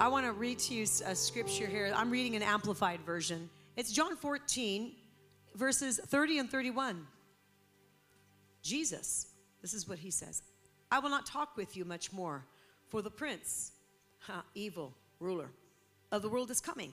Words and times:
I 0.00 0.06
want 0.06 0.26
to 0.26 0.32
read 0.32 0.60
to 0.60 0.74
you 0.74 0.84
a 0.84 1.14
scripture 1.16 1.66
here. 1.66 1.92
I'm 1.92 2.08
reading 2.08 2.36
an 2.36 2.42
amplified 2.42 3.00
version. 3.00 3.50
It's 3.76 3.90
John 3.90 4.14
14, 4.14 4.92
verses 5.56 5.98
30 6.06 6.38
and 6.38 6.48
31. 6.48 7.04
Jesus, 8.62 9.26
this 9.60 9.74
is 9.74 9.88
what 9.88 9.98
he 9.98 10.12
says 10.12 10.42
I 10.92 11.00
will 11.00 11.10
not 11.10 11.26
talk 11.26 11.56
with 11.56 11.76
you 11.76 11.84
much 11.84 12.12
more, 12.12 12.44
for 12.86 13.02
the 13.02 13.10
prince, 13.10 13.72
evil 14.54 14.94
ruler 15.18 15.50
of 16.12 16.22
the 16.22 16.28
world 16.28 16.52
is 16.52 16.60
coming, 16.60 16.92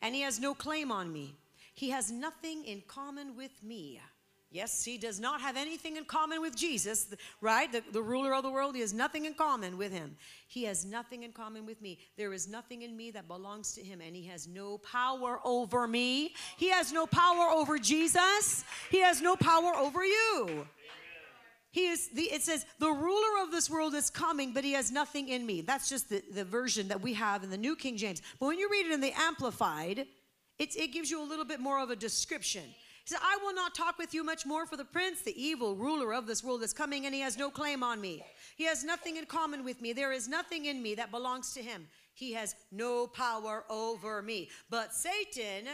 and 0.00 0.14
he 0.14 0.22
has 0.22 0.40
no 0.40 0.54
claim 0.54 0.90
on 0.90 1.12
me. 1.12 1.34
He 1.74 1.90
has 1.90 2.10
nothing 2.10 2.64
in 2.64 2.82
common 2.88 3.36
with 3.36 3.62
me. 3.62 4.00
Yes, 4.56 4.82
he 4.82 4.96
does 4.96 5.20
not 5.20 5.42
have 5.42 5.54
anything 5.54 5.98
in 5.98 6.06
common 6.06 6.40
with 6.40 6.56
Jesus, 6.56 7.14
right? 7.42 7.70
The, 7.70 7.82
the, 7.92 8.00
ruler 8.00 8.32
of 8.32 8.42
the 8.42 8.50
world, 8.50 8.74
he 8.74 8.80
has 8.80 8.94
nothing 8.94 9.26
in 9.26 9.34
common 9.34 9.76
with 9.76 9.92
him. 9.92 10.16
He 10.48 10.64
has 10.64 10.86
nothing 10.86 11.24
in 11.24 11.32
common 11.32 11.66
with 11.66 11.82
me. 11.82 11.98
There 12.16 12.32
is 12.32 12.48
nothing 12.48 12.80
in 12.80 12.96
me 12.96 13.10
that 13.10 13.28
belongs 13.28 13.74
to 13.74 13.82
him, 13.82 14.00
and 14.00 14.16
he 14.16 14.24
has 14.28 14.48
no 14.48 14.78
power 14.78 15.40
over 15.44 15.86
me. 15.86 16.32
He 16.56 16.70
has 16.70 16.90
no 16.90 17.06
power 17.06 17.50
over 17.50 17.78
Jesus. 17.78 18.64
He 18.90 19.02
has 19.02 19.20
no 19.20 19.36
power 19.36 19.74
over 19.76 20.02
you. 20.02 20.66
He 21.70 21.88
is 21.88 22.08
the, 22.14 22.22
it 22.22 22.40
says, 22.40 22.64
the 22.78 22.90
ruler 22.90 23.42
of 23.42 23.50
this 23.50 23.68
world 23.68 23.94
is 23.94 24.08
coming, 24.08 24.54
but 24.54 24.64
he 24.64 24.72
has 24.72 24.90
nothing 24.90 25.28
in 25.28 25.44
me. 25.44 25.60
That's 25.60 25.90
just 25.90 26.08
the, 26.08 26.22
the 26.32 26.46
version 26.46 26.88
that 26.88 27.02
we 27.02 27.12
have 27.12 27.44
in 27.44 27.50
the 27.50 27.58
New 27.58 27.76
King 27.76 27.98
James. 27.98 28.22
But 28.40 28.46
when 28.46 28.58
you 28.58 28.70
read 28.70 28.86
it 28.86 28.92
in 28.92 29.02
the 29.02 29.12
Amplified, 29.20 30.06
it, 30.58 30.76
it 30.76 30.94
gives 30.94 31.10
you 31.10 31.22
a 31.22 31.28
little 31.28 31.44
bit 31.44 31.60
more 31.60 31.78
of 31.78 31.90
a 31.90 31.96
description. 31.96 32.64
He 33.06 33.14
said, 33.14 33.22
I 33.22 33.38
will 33.40 33.54
not 33.54 33.72
talk 33.72 33.98
with 33.98 34.14
you 34.14 34.24
much 34.24 34.44
more 34.44 34.66
for 34.66 34.76
the 34.76 34.84
prince, 34.84 35.22
the 35.22 35.40
evil 35.40 35.76
ruler 35.76 36.12
of 36.12 36.26
this 36.26 36.42
world 36.42 36.64
is 36.64 36.72
coming, 36.72 37.06
and 37.06 37.14
he 37.14 37.20
has 37.20 37.38
no 37.38 37.50
claim 37.50 37.84
on 37.84 38.00
me. 38.00 38.24
He 38.56 38.64
has 38.64 38.82
nothing 38.82 39.16
in 39.16 39.26
common 39.26 39.64
with 39.64 39.80
me. 39.80 39.92
There 39.92 40.10
is 40.10 40.26
nothing 40.26 40.64
in 40.64 40.82
me 40.82 40.96
that 40.96 41.12
belongs 41.12 41.54
to 41.54 41.62
him. 41.62 41.86
He 42.14 42.32
has 42.32 42.56
no 42.72 43.06
power 43.06 43.64
over 43.70 44.22
me. 44.22 44.48
But 44.70 44.92
Satan 44.92 45.68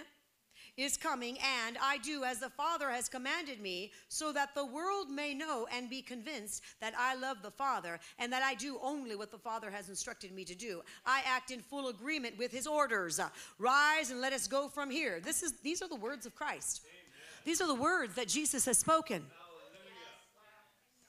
is 0.76 0.98
coming, 0.98 1.38
and 1.64 1.78
I 1.80 1.98
do 1.98 2.22
as 2.22 2.38
the 2.38 2.50
Father 2.50 2.90
has 2.90 3.08
commanded 3.08 3.62
me, 3.62 3.92
so 4.08 4.30
that 4.32 4.54
the 4.54 4.66
world 4.66 5.08
may 5.08 5.32
know 5.32 5.66
and 5.74 5.88
be 5.88 6.02
convinced 6.02 6.62
that 6.82 6.92
I 6.98 7.14
love 7.14 7.38
the 7.42 7.50
Father 7.50 7.98
and 8.18 8.30
that 8.30 8.42
I 8.42 8.54
do 8.54 8.78
only 8.82 9.16
what 9.16 9.30
the 9.30 9.38
Father 9.38 9.70
has 9.70 9.88
instructed 9.88 10.32
me 10.32 10.44
to 10.44 10.54
do. 10.54 10.82
I 11.06 11.22
act 11.26 11.50
in 11.50 11.60
full 11.60 11.88
agreement 11.88 12.36
with 12.36 12.52
his 12.52 12.66
orders. 12.66 13.18
Rise 13.58 14.10
and 14.10 14.20
let 14.20 14.34
us 14.34 14.46
go 14.46 14.68
from 14.68 14.90
here. 14.90 15.18
This 15.18 15.42
is 15.42 15.54
these 15.62 15.80
are 15.80 15.88
the 15.88 15.96
words 15.96 16.26
of 16.26 16.34
Christ. 16.34 16.82
Amen. 16.84 17.01
These 17.44 17.60
are 17.60 17.66
the 17.66 17.74
words 17.74 18.14
that 18.14 18.28
Jesus 18.28 18.64
has 18.66 18.78
spoken. 18.78 19.24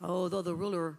Oh, 0.01 0.27
though 0.29 0.41
the 0.41 0.55
ruler 0.55 0.97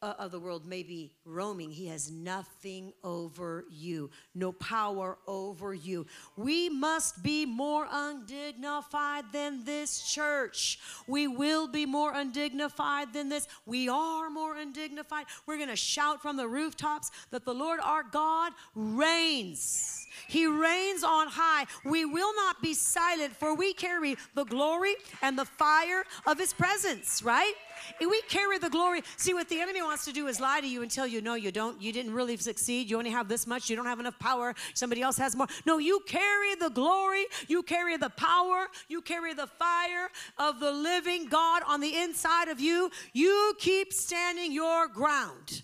Uh, 0.00 0.14
of 0.20 0.30
the 0.30 0.38
world 0.38 0.64
may 0.64 0.84
be 0.84 1.10
roaming, 1.24 1.72
he 1.72 1.88
has 1.88 2.08
nothing 2.08 2.92
over 3.02 3.64
you, 3.68 4.08
no 4.32 4.52
power 4.52 5.18
over 5.26 5.74
you. 5.74 6.06
We 6.36 6.68
must 6.68 7.20
be 7.20 7.44
more 7.44 7.84
undignified 7.90 9.24
than 9.32 9.64
this 9.64 10.02
church. 10.02 10.78
We 11.08 11.26
will 11.26 11.66
be 11.66 11.84
more 11.84 12.14
undignified 12.14 13.12
than 13.12 13.28
this. 13.28 13.48
We 13.66 13.88
are 13.88 14.30
more 14.30 14.56
undignified. 14.56 15.26
We're 15.46 15.56
going 15.56 15.68
to 15.68 15.74
shout 15.74 16.22
from 16.22 16.36
the 16.36 16.46
rooftops 16.46 17.10
that 17.32 17.44
the 17.44 17.54
Lord 17.54 17.80
our 17.82 18.04
God 18.04 18.52
reigns. 18.76 20.06
He 20.28 20.46
reigns 20.46 21.02
on 21.02 21.26
high. 21.28 21.66
We 21.84 22.04
will 22.04 22.34
not 22.36 22.62
be 22.62 22.74
silent, 22.74 23.34
for 23.34 23.54
we 23.54 23.72
carry 23.72 24.16
the 24.34 24.44
glory 24.44 24.94
and 25.22 25.38
the 25.38 25.44
fire 25.44 26.04
of 26.26 26.38
his 26.38 26.52
presence, 26.52 27.22
right? 27.22 27.54
We 28.00 28.22
carry 28.28 28.58
the 28.58 28.70
glory. 28.70 29.02
See, 29.16 29.34
what 29.34 29.48
the 29.48 29.60
enemy 29.60 29.82
wants 29.82 30.04
to 30.04 30.12
do 30.12 30.26
is 30.26 30.40
lie 30.40 30.60
to 30.60 30.68
you 30.68 30.82
and 30.82 30.90
tell 30.90 31.06
you, 31.06 31.20
no, 31.20 31.34
you 31.34 31.50
don't. 31.52 31.80
You 31.80 31.92
didn't 31.92 32.12
really 32.12 32.36
succeed. 32.36 32.90
You 32.90 32.98
only 32.98 33.10
have 33.10 33.28
this 33.28 33.46
much. 33.46 33.68
You 33.68 33.76
don't 33.76 33.86
have 33.86 34.00
enough 34.00 34.18
power. 34.18 34.54
Somebody 34.74 35.02
else 35.02 35.18
has 35.18 35.34
more. 35.36 35.46
No, 35.66 35.78
you 35.78 36.00
carry 36.06 36.54
the 36.54 36.70
glory. 36.70 37.26
You 37.48 37.62
carry 37.62 37.96
the 37.96 38.10
power. 38.10 38.66
You 38.88 39.02
carry 39.02 39.34
the 39.34 39.46
fire 39.46 40.08
of 40.38 40.60
the 40.60 40.70
living 40.70 41.26
God 41.26 41.62
on 41.66 41.80
the 41.80 41.96
inside 41.96 42.48
of 42.48 42.60
you. 42.60 42.90
You 43.12 43.54
keep 43.58 43.92
standing 43.92 44.52
your 44.52 44.88
ground. 44.88 45.62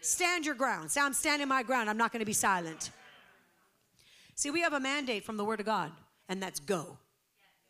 Stand 0.00 0.44
your 0.44 0.54
ground. 0.54 0.90
Say, 0.90 1.00
I'm 1.00 1.14
standing 1.14 1.48
my 1.48 1.62
ground. 1.62 1.88
I'm 1.88 1.96
not 1.96 2.12
going 2.12 2.20
to 2.20 2.26
be 2.26 2.34
silent. 2.34 2.90
See, 4.34 4.50
we 4.50 4.60
have 4.60 4.72
a 4.72 4.80
mandate 4.80 5.24
from 5.24 5.36
the 5.36 5.44
Word 5.44 5.60
of 5.60 5.66
God, 5.66 5.92
and 6.28 6.42
that's 6.42 6.60
go, 6.60 6.98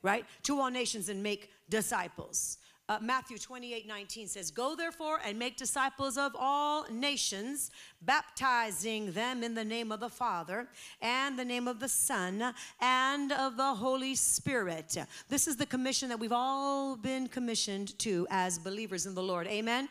right? 0.02 0.24
To 0.44 0.60
all 0.60 0.70
nations 0.70 1.08
and 1.08 1.22
make 1.22 1.50
disciples. 1.68 2.58
Uh, 2.86 2.98
Matthew 3.00 3.38
28 3.38 3.88
19 3.88 4.28
says, 4.28 4.50
Go 4.50 4.76
therefore 4.76 5.18
and 5.24 5.38
make 5.38 5.56
disciples 5.56 6.18
of 6.18 6.36
all 6.38 6.84
nations, 6.90 7.70
baptizing 8.02 9.12
them 9.12 9.42
in 9.42 9.54
the 9.54 9.64
name 9.64 9.90
of 9.90 10.00
the 10.00 10.10
Father 10.10 10.68
and 11.00 11.38
the 11.38 11.44
name 11.46 11.66
of 11.66 11.80
the 11.80 11.88
Son 11.88 12.52
and 12.80 13.32
of 13.32 13.56
the 13.56 13.74
Holy 13.74 14.14
Spirit. 14.14 14.98
This 15.30 15.48
is 15.48 15.56
the 15.56 15.64
commission 15.64 16.10
that 16.10 16.20
we've 16.20 16.30
all 16.30 16.94
been 16.96 17.26
commissioned 17.26 17.98
to 18.00 18.26
as 18.28 18.58
believers 18.58 19.06
in 19.06 19.14
the 19.14 19.22
Lord. 19.22 19.46
Amen? 19.46 19.88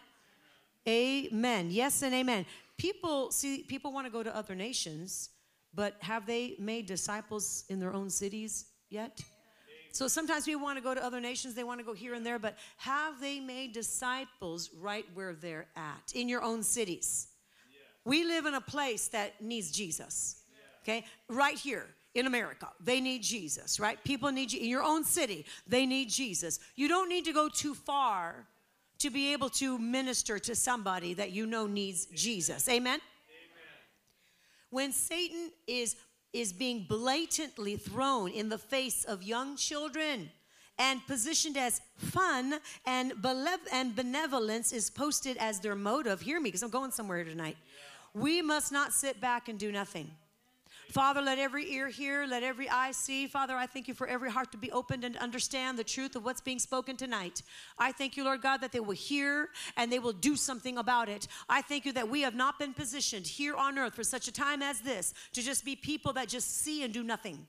Amen. 0.87 1.69
Yes 1.71 2.03
and 2.03 2.13
amen. 2.13 2.45
People 2.77 3.31
see, 3.31 3.63
people 3.63 3.91
want 3.91 4.05
to 4.05 4.11
go 4.11 4.21
to 4.21 4.35
other 4.35 4.53
nations, 4.53 5.29
but 5.73 5.95
have 5.99 6.27
they 6.27 6.55
made 6.59 6.85
disciples 6.85 7.63
in 7.69 7.79
their 7.79 7.93
own 7.93 8.11
cities 8.11 8.65
yet? 8.89 9.23
So 9.93 10.07
sometimes 10.07 10.47
we 10.47 10.55
want 10.55 10.79
to 10.79 10.83
go 10.83 10.95
to 10.95 11.05
other 11.05 11.21
nations, 11.21 11.53
they 11.53 11.63
want 11.63 11.79
to 11.79 11.85
go 11.85 11.93
here 11.93 12.15
and 12.15 12.25
there, 12.25 12.39
but 12.39 12.57
have 12.77 13.21
they 13.21 13.39
made 13.39 13.73
disciples 13.73 14.71
right 14.79 15.05
where 15.13 15.35
they're 15.35 15.67
at, 15.75 16.11
in 16.15 16.27
your 16.27 16.41
own 16.41 16.63
cities? 16.63 17.27
Yeah. 17.71 17.77
We 18.03 18.23
live 18.23 18.47
in 18.47 18.55
a 18.55 18.61
place 18.61 19.07
that 19.09 19.39
needs 19.39 19.71
Jesus, 19.71 20.41
yeah. 20.51 20.93
okay? 20.95 21.05
Right 21.29 21.59
here 21.59 21.85
in 22.15 22.25
America, 22.25 22.69
they 22.83 22.99
need 23.01 23.21
Jesus, 23.21 23.79
right? 23.79 24.03
People 24.03 24.31
need 24.31 24.51
you 24.51 24.61
in 24.61 24.67
your 24.67 24.81
own 24.81 25.03
city, 25.03 25.45
they 25.67 25.85
need 25.85 26.09
Jesus. 26.09 26.59
You 26.75 26.87
don't 26.87 27.07
need 27.07 27.25
to 27.25 27.33
go 27.33 27.47
too 27.47 27.75
far 27.75 28.47
to 28.97 29.11
be 29.11 29.31
able 29.33 29.49
to 29.49 29.77
minister 29.77 30.39
to 30.39 30.55
somebody 30.55 31.13
that 31.13 31.31
you 31.33 31.45
know 31.45 31.67
needs 31.67 32.07
Jesus. 32.07 32.67
Amen? 32.67 32.99
Amen. 32.99 32.99
When 34.71 34.91
Satan 34.91 35.51
is 35.67 35.95
is 36.33 36.51
being 36.51 36.85
blatantly 36.89 37.77
thrown 37.77 38.29
in 38.31 38.49
the 38.49 38.57
face 38.57 39.03
of 39.05 39.23
young 39.23 39.55
children 39.55 40.29
and 40.79 41.05
positioned 41.05 41.55
as 41.55 41.81
fun 41.97 42.59
and, 42.85 43.13
and 43.71 43.95
benevolence 43.95 44.73
is 44.73 44.89
posted 44.89 45.37
as 45.37 45.59
their 45.59 45.75
motive. 45.75 46.21
Hear 46.21 46.39
me, 46.39 46.49
because 46.49 46.63
I'm 46.63 46.71
going 46.71 46.91
somewhere 46.91 47.23
tonight. 47.23 47.57
We 48.13 48.41
must 48.41 48.71
not 48.71 48.91
sit 48.93 49.21
back 49.21 49.47
and 49.47 49.59
do 49.59 49.71
nothing. 49.71 50.09
Father, 50.93 51.23
let 51.23 51.39
every 51.39 51.73
ear 51.73 51.89
hear, 51.89 52.27
let 52.27 52.43
every 52.43 52.69
eye 52.69 52.91
see. 52.91 53.25
Father, 53.25 53.55
I 53.55 53.65
thank 53.65 53.87
you 53.87 53.95
for 53.95 54.05
every 54.05 54.29
heart 54.29 54.51
to 54.51 54.59
be 54.59 54.71
opened 54.71 55.03
and 55.03 55.17
understand 55.17 55.79
the 55.79 55.83
truth 55.83 56.15
of 56.15 56.23
what's 56.23 56.39
being 56.39 56.59
spoken 56.59 56.95
tonight. 56.95 57.41
I 57.79 57.91
thank 57.91 58.15
you, 58.15 58.23
Lord 58.23 58.43
God, 58.43 58.61
that 58.61 58.71
they 58.71 58.79
will 58.79 58.91
hear 58.91 59.49
and 59.75 59.91
they 59.91 59.97
will 59.97 60.13
do 60.13 60.35
something 60.35 60.77
about 60.77 61.09
it. 61.09 61.27
I 61.49 61.63
thank 61.63 61.85
you 61.85 61.93
that 61.93 62.09
we 62.09 62.21
have 62.21 62.35
not 62.35 62.59
been 62.59 62.75
positioned 62.75 63.25
here 63.25 63.55
on 63.55 63.79
earth 63.79 63.95
for 63.95 64.03
such 64.03 64.27
a 64.27 64.31
time 64.31 64.61
as 64.61 64.81
this 64.81 65.15
to 65.31 65.41
just 65.41 65.65
be 65.65 65.75
people 65.75 66.13
that 66.13 66.27
just 66.27 66.61
see 66.61 66.83
and 66.83 66.93
do 66.93 67.01
nothing 67.01 67.47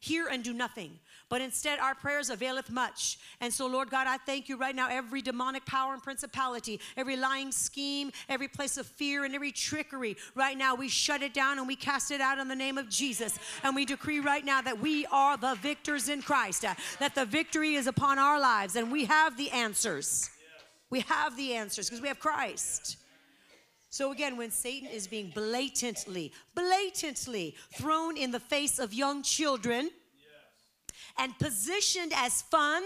hear 0.00 0.28
and 0.28 0.42
do 0.42 0.52
nothing. 0.52 0.98
But 1.28 1.40
instead, 1.40 1.80
our 1.80 1.94
prayers 1.96 2.30
availeth 2.30 2.70
much. 2.70 3.18
And 3.40 3.52
so, 3.52 3.66
Lord 3.66 3.90
God, 3.90 4.06
I 4.06 4.16
thank 4.16 4.48
you 4.48 4.56
right 4.56 4.76
now. 4.76 4.88
Every 4.88 5.20
demonic 5.20 5.66
power 5.66 5.92
and 5.92 6.00
principality, 6.00 6.80
every 6.96 7.16
lying 7.16 7.50
scheme, 7.50 8.12
every 8.28 8.46
place 8.46 8.76
of 8.76 8.86
fear, 8.86 9.24
and 9.24 9.34
every 9.34 9.50
trickery, 9.50 10.16
right 10.36 10.56
now, 10.56 10.76
we 10.76 10.88
shut 10.88 11.22
it 11.22 11.34
down 11.34 11.58
and 11.58 11.66
we 11.66 11.74
cast 11.74 12.12
it 12.12 12.20
out 12.20 12.38
in 12.38 12.46
the 12.46 12.54
name 12.54 12.78
of 12.78 12.88
Jesus. 12.88 13.38
And 13.64 13.74
we 13.74 13.84
decree 13.84 14.20
right 14.20 14.44
now 14.44 14.62
that 14.62 14.80
we 14.80 15.04
are 15.06 15.36
the 15.36 15.56
victors 15.56 16.08
in 16.08 16.22
Christ, 16.22 16.64
uh, 16.64 16.74
that 17.00 17.16
the 17.16 17.24
victory 17.24 17.74
is 17.74 17.88
upon 17.88 18.20
our 18.20 18.38
lives, 18.38 18.76
and 18.76 18.92
we 18.92 19.06
have 19.06 19.36
the 19.36 19.50
answers. 19.50 20.30
We 20.90 21.00
have 21.00 21.36
the 21.36 21.54
answers 21.54 21.88
because 21.88 22.00
we 22.00 22.08
have 22.08 22.20
Christ. 22.20 22.98
So 23.88 24.12
again, 24.12 24.36
when 24.36 24.50
Satan 24.50 24.88
is 24.88 25.06
being 25.06 25.30
blatantly, 25.34 26.32
blatantly 26.54 27.56
thrown 27.74 28.16
in 28.16 28.30
the 28.30 28.40
face 28.40 28.78
of 28.78 28.92
young 28.92 29.22
children 29.22 29.84
yes. 29.84 29.92
and 31.18 31.38
positioned 31.38 32.12
as 32.14 32.42
fun 32.42 32.82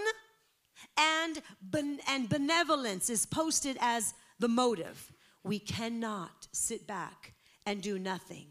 and, 0.96 1.40
ben- 1.62 2.00
and 2.08 2.28
benevolence 2.28 3.10
is 3.10 3.26
posted 3.26 3.76
as 3.80 4.14
the 4.38 4.48
motive, 4.48 5.12
we 5.42 5.58
cannot 5.58 6.48
sit 6.52 6.86
back 6.86 7.32
and 7.66 7.82
do 7.82 7.98
nothing. 7.98 8.46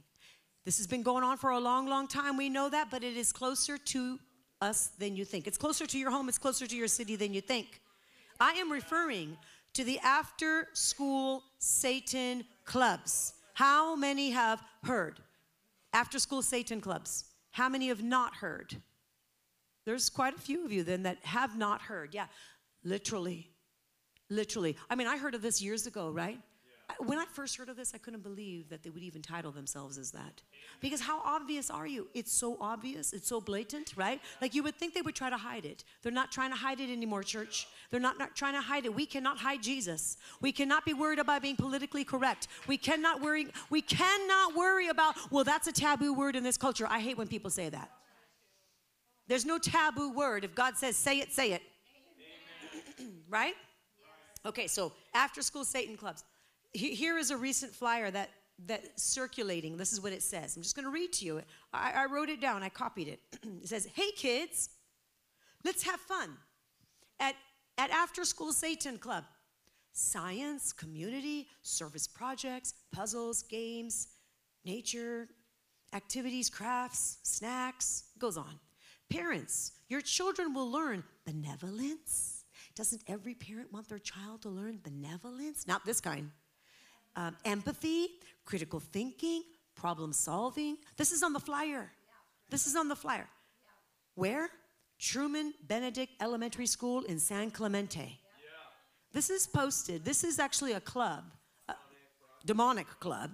This 0.65 0.77
has 0.77 0.87
been 0.87 1.03
going 1.03 1.23
on 1.23 1.37
for 1.37 1.51
a 1.51 1.59
long, 1.59 1.87
long 1.87 2.07
time. 2.07 2.37
We 2.37 2.49
know 2.49 2.69
that, 2.69 2.91
but 2.91 3.03
it 3.03 3.15
is 3.15 3.31
closer 3.31 3.77
to 3.77 4.19
us 4.61 4.87
than 4.99 5.15
you 5.15 5.25
think. 5.25 5.47
It's 5.47 5.57
closer 5.57 5.85
to 5.85 5.97
your 5.97 6.11
home, 6.11 6.29
it's 6.29 6.37
closer 6.37 6.67
to 6.67 6.75
your 6.75 6.87
city 6.87 7.15
than 7.15 7.33
you 7.33 7.41
think. 7.41 7.81
I 8.39 8.53
am 8.53 8.71
referring 8.71 9.37
to 9.73 9.83
the 9.83 9.99
after 9.99 10.67
school 10.73 11.43
Satan 11.59 12.45
clubs. 12.65 13.33
How 13.53 13.95
many 13.95 14.31
have 14.31 14.61
heard? 14.83 15.19
After 15.93 16.19
school 16.19 16.41
Satan 16.41 16.81
clubs. 16.81 17.25
How 17.51 17.69
many 17.69 17.87
have 17.87 18.03
not 18.03 18.35
heard? 18.35 18.75
There's 19.85 20.09
quite 20.09 20.35
a 20.35 20.39
few 20.39 20.65
of 20.65 20.71
you 20.71 20.83
then 20.83 21.03
that 21.03 21.17
have 21.23 21.57
not 21.57 21.81
heard. 21.81 22.13
Yeah, 22.13 22.27
literally. 22.83 23.49
Literally. 24.29 24.77
I 24.89 24.95
mean, 24.95 25.07
I 25.07 25.17
heard 25.17 25.33
of 25.33 25.41
this 25.41 25.61
years 25.61 25.87
ago, 25.87 26.11
right? 26.11 26.39
When 27.05 27.17
I 27.17 27.25
first 27.31 27.55
heard 27.55 27.69
of 27.69 27.77
this, 27.77 27.93
I 27.95 27.97
couldn't 27.97 28.23
believe 28.23 28.67
that 28.69 28.83
they 28.83 28.89
would 28.89 29.03
even 29.03 29.21
title 29.21 29.53
themselves 29.53 29.97
as 29.97 30.11
that. 30.11 30.41
Because 30.81 30.99
how 30.99 31.21
obvious 31.23 31.69
are 31.69 31.87
you? 31.87 32.09
It's 32.13 32.31
so 32.31 32.57
obvious, 32.59 33.13
it's 33.13 33.29
so 33.29 33.39
blatant, 33.39 33.93
right? 33.95 34.19
Like 34.41 34.53
you 34.53 34.63
would 34.63 34.75
think 34.75 34.93
they 34.93 35.01
would 35.01 35.15
try 35.15 35.29
to 35.29 35.37
hide 35.37 35.65
it. 35.65 35.85
They're 36.01 36.11
not 36.11 36.29
trying 36.29 36.49
to 36.49 36.57
hide 36.57 36.81
it 36.81 36.91
anymore, 36.91 37.23
church. 37.23 37.67
They're 37.89 38.01
not, 38.01 38.19
not 38.19 38.35
trying 38.35 38.53
to 38.53 38.61
hide 38.61 38.85
it. 38.85 38.93
We 38.93 39.05
cannot 39.05 39.37
hide 39.37 39.63
Jesus. 39.63 40.17
We 40.41 40.51
cannot 40.51 40.83
be 40.83 40.93
worried 40.93 41.19
about 41.19 41.41
being 41.41 41.55
politically 41.55 42.03
correct. 42.03 42.49
We 42.67 42.77
cannot 42.77 43.21
worry, 43.21 43.47
we 43.69 43.81
cannot 43.81 44.55
worry 44.55 44.89
about, 44.89 45.15
well, 45.31 45.45
that's 45.45 45.67
a 45.67 45.71
taboo 45.71 46.13
word 46.13 46.35
in 46.35 46.43
this 46.43 46.57
culture. 46.57 46.85
I 46.89 46.99
hate 46.99 47.17
when 47.17 47.27
people 47.27 47.49
say 47.49 47.69
that. 47.69 47.91
There's 49.29 49.45
no 49.45 49.57
taboo 49.57 50.11
word. 50.11 50.43
If 50.43 50.53
God 50.53 50.75
says, 50.75 50.97
say 50.97 51.19
it, 51.19 51.31
say 51.31 51.53
it. 51.53 51.61
right? 53.29 53.53
Okay, 54.45 54.67
so 54.67 54.91
after 55.13 55.41
school 55.41 55.63
Satan 55.63 55.95
clubs. 55.95 56.23
Here 56.73 57.17
is 57.17 57.31
a 57.31 57.37
recent 57.37 57.73
flyer 57.73 58.11
that 58.11 58.29
that 58.65 58.99
circulating. 58.99 59.77
This 59.77 59.93
is 59.93 60.01
what 60.01 60.11
it 60.11 60.21
says. 60.21 60.55
I'm 60.55 60.63
just 60.63 60.75
going 60.75 60.85
to 60.85 60.91
read 60.91 61.13
to 61.13 61.25
you. 61.25 61.41
I, 61.73 61.91
I 61.95 62.05
wrote 62.05 62.29
it 62.29 62.41
down. 62.41 62.63
I 62.63 62.69
copied 62.69 63.07
it. 63.07 63.19
it 63.63 63.67
says, 63.67 63.87
"Hey 63.93 64.11
kids, 64.11 64.69
let's 65.63 65.83
have 65.83 65.99
fun 65.99 66.37
at 67.19 67.35
at 67.77 67.89
after 67.91 68.25
school 68.25 68.51
Satan 68.51 68.97
club. 68.97 69.23
Science, 69.93 70.71
community, 70.71 71.47
service 71.61 72.07
projects, 72.07 72.73
puzzles, 72.91 73.43
games, 73.43 74.09
nature, 74.65 75.27
activities, 75.93 76.49
crafts, 76.49 77.17
snacks. 77.23 78.03
Goes 78.19 78.37
on. 78.37 78.59
Parents, 79.09 79.71
your 79.87 80.01
children 80.01 80.53
will 80.53 80.69
learn 80.69 81.03
benevolence." 81.25 82.35
Doesn't 82.75 83.01
every 83.07 83.33
parent 83.33 83.73
want 83.73 83.89
their 83.89 83.99
child 83.99 84.43
to 84.43 84.49
learn 84.49 84.79
benevolence? 84.81 85.67
Not 85.67 85.85
this 85.85 85.99
kind 85.99 86.31
um, 87.15 87.35
empathy, 87.45 88.07
critical 88.45 88.79
thinking, 88.79 89.43
problem 89.75 90.13
solving. 90.13 90.77
This 90.97 91.11
is 91.11 91.23
on 91.23 91.33
the 91.33 91.39
flyer. 91.39 91.91
This 92.49 92.67
is 92.67 92.75
on 92.75 92.87
the 92.87 92.95
flyer. 92.95 93.27
Where? 94.15 94.49
Truman 94.99 95.53
Benedict 95.65 96.11
Elementary 96.21 96.65
School 96.65 97.03
in 97.03 97.19
San 97.19 97.51
Clemente. 97.51 98.19
This 99.13 99.29
is 99.29 99.47
posted. 99.47 100.05
This 100.05 100.23
is 100.23 100.39
actually 100.39 100.73
a 100.73 100.79
club, 100.79 101.23
a 101.67 101.73
demonic 102.45 102.87
club, 102.99 103.31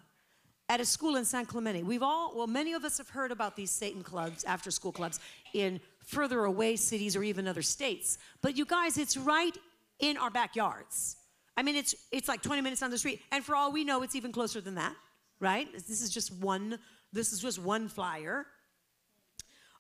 at 0.70 0.80
a 0.80 0.86
school 0.86 1.16
in 1.16 1.26
San 1.26 1.46
Clemente. 1.46 1.84
We've 1.84 2.04
all, 2.04 2.34
well, 2.36 2.48
many 2.48 2.74
of 2.74 2.86
us 2.86 2.98
have 2.98 3.10
heard 3.10 3.32
about 3.32 3.56
these 3.56 3.72
Satan 3.72 4.04
clubs, 4.04 4.44
after 4.46 4.72
school 4.72 4.92
clubs, 4.92 5.20
in 5.54 5.82
further 6.06 6.46
away 6.46 6.76
cities 6.76 7.16
or 7.16 7.24
even 7.24 7.48
other 7.48 7.62
states. 7.62 8.18
But 8.42 8.58
you 8.58 8.66
guys, 8.66 8.98
it's 8.98 9.18
right 9.18 9.56
in 10.00 10.18
our 10.18 10.30
backyards. 10.30 11.18
I 11.58 11.64
mean, 11.64 11.76
it's, 11.76 11.96
it's 12.12 12.28
like 12.28 12.42
20 12.42 12.62
minutes 12.62 12.82
down 12.82 12.92
the 12.92 12.98
street. 12.98 13.22
And 13.32 13.44
for 13.44 13.56
all 13.56 13.72
we 13.72 13.84
know, 13.84 14.04
it's 14.04 14.16
even 14.16 14.32
closer 14.32 14.60
than 14.60 14.76
that, 14.76 14.94
right? 15.40 15.72
This 15.74 16.02
is 16.02 16.10
just 16.10 16.34
one, 16.34 16.80
this 17.14 17.32
is 17.32 17.40
just 17.40 17.60
one 17.60 17.88
flyer. 17.88 18.46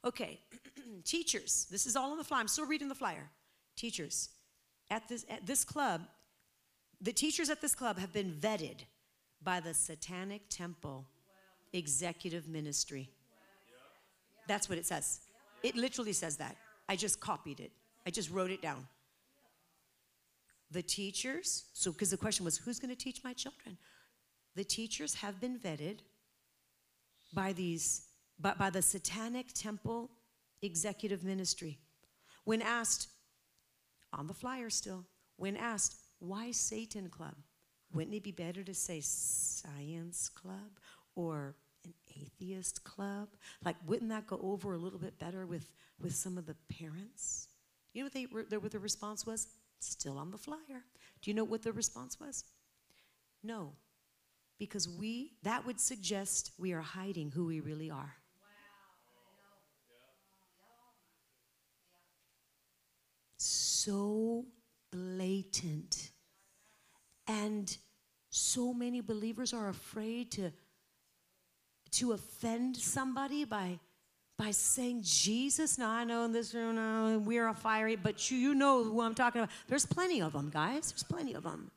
Okay, 0.05 0.39
teachers, 1.03 1.67
this 1.69 1.85
is 1.85 1.95
all 1.95 2.11
on 2.11 2.17
the 2.17 2.23
flyer. 2.23 2.39
I'm 2.39 2.47
still 2.47 2.65
reading 2.65 2.87
the 2.87 2.95
flyer. 2.95 3.29
Teachers, 3.75 4.29
at 4.89 5.07
this, 5.09 5.25
at 5.29 5.45
this 5.45 5.65
club, 5.65 6.01
the 7.01 7.11
teachers 7.11 7.49
at 7.49 7.61
this 7.61 7.75
club 7.75 7.99
have 7.99 8.13
been 8.13 8.31
vetted 8.31 8.81
by 9.43 9.59
the 9.59 9.73
Satanic 9.73 10.43
Temple 10.49 11.05
Executive 11.73 12.47
Ministry. 12.47 13.09
That's 14.47 14.69
what 14.69 14.77
it 14.77 14.85
says. 14.85 15.19
It 15.61 15.75
literally 15.75 16.13
says 16.13 16.37
that. 16.37 16.55
I 16.87 16.95
just 16.95 17.19
copied 17.19 17.59
it, 17.59 17.71
I 18.07 18.11
just 18.11 18.31
wrote 18.31 18.51
it 18.51 18.61
down 18.61 18.87
the 20.75 20.83
teachers, 20.83 21.65
so 21.73 21.91
because 21.91 22.11
the 22.11 22.17
question 22.17 22.43
was, 22.45 22.57
who's 22.57 22.79
going 22.79 22.93
to 22.93 23.01
teach 23.01 23.23
my 23.23 23.33
children? 23.33 23.77
The 24.55 24.63
teachers 24.63 25.15
have 25.15 25.39
been 25.39 25.57
vetted 25.57 25.99
by 27.33 27.53
these, 27.53 28.07
by, 28.39 28.53
by 28.53 28.69
the 28.69 28.81
Satanic 28.81 29.53
Temple 29.53 30.11
Executive 30.61 31.23
Ministry. 31.23 31.79
When 32.43 32.61
asked, 32.61 33.07
on 34.13 34.27
the 34.27 34.33
flyer 34.33 34.69
still, 34.69 35.05
when 35.37 35.55
asked, 35.55 35.95
why 36.19 36.51
Satan 36.51 37.09
Club? 37.09 37.35
Wouldn't 37.93 38.15
it 38.15 38.23
be 38.23 38.31
better 38.31 38.61
to 38.63 38.73
say 38.73 38.99
Science 39.01 40.29
Club 40.29 40.79
or 41.15 41.55
an 41.85 41.93
atheist 42.21 42.83
club? 42.83 43.29
Like, 43.63 43.77
wouldn't 43.87 44.09
that 44.09 44.27
go 44.27 44.39
over 44.43 44.73
a 44.73 44.77
little 44.77 44.99
bit 44.99 45.17
better 45.19 45.45
with, 45.45 45.69
with 46.01 46.15
some 46.15 46.37
of 46.37 46.45
the 46.45 46.55
parents? 46.79 47.47
You 47.93 48.03
know 48.03 48.09
what, 48.31 48.49
they, 48.49 48.57
what 48.57 48.71
the 48.71 48.79
response 48.79 49.25
was? 49.25 49.47
Still 49.79 50.17
on 50.17 50.31
the 50.31 50.37
flyer. 50.37 50.83
Do 51.21 51.29
you 51.29 51.33
know 51.33 51.43
what 51.43 51.61
the 51.63 51.71
response 51.71 52.19
was? 52.19 52.43
No. 53.43 53.73
Because 54.57 54.87
we, 54.87 55.33
that 55.43 55.65
would 55.65 55.79
suggest 55.79 56.51
we 56.57 56.73
are 56.73 56.81
hiding 56.81 57.31
who 57.31 57.45
we 57.45 57.59
really 57.59 57.89
are. 57.89 58.15
So 63.37 64.45
blatant. 64.91 66.09
And 67.27 67.75
so 68.29 68.73
many 68.73 69.01
believers 69.01 69.53
are 69.53 69.69
afraid 69.69 70.31
to, 70.31 70.51
to 71.91 72.13
offend 72.13 72.77
somebody 72.77 73.45
by 73.45 73.79
by 74.37 74.51
saying 74.51 75.01
Jesus. 75.03 75.77
Now 75.77 75.89
I 75.89 76.03
know 76.03 76.23
in 76.23 76.31
this 76.31 76.53
room 76.53 77.25
we're 77.25 77.47
a 77.47 77.53
fiery, 77.53 77.95
but 77.95 78.29
you, 78.29 78.37
you 78.37 78.53
know 78.53 78.83
who 78.83 79.01
I'm 79.01 79.15
talking 79.15 79.41
about. 79.41 79.51
There's 79.67 79.85
plenty 79.85 80.21
of 80.21 80.33
them, 80.33 80.49
guys. 80.49 80.91
There's 80.91 81.03
plenty 81.03 81.33
of 81.33 81.43
them. 81.43 81.71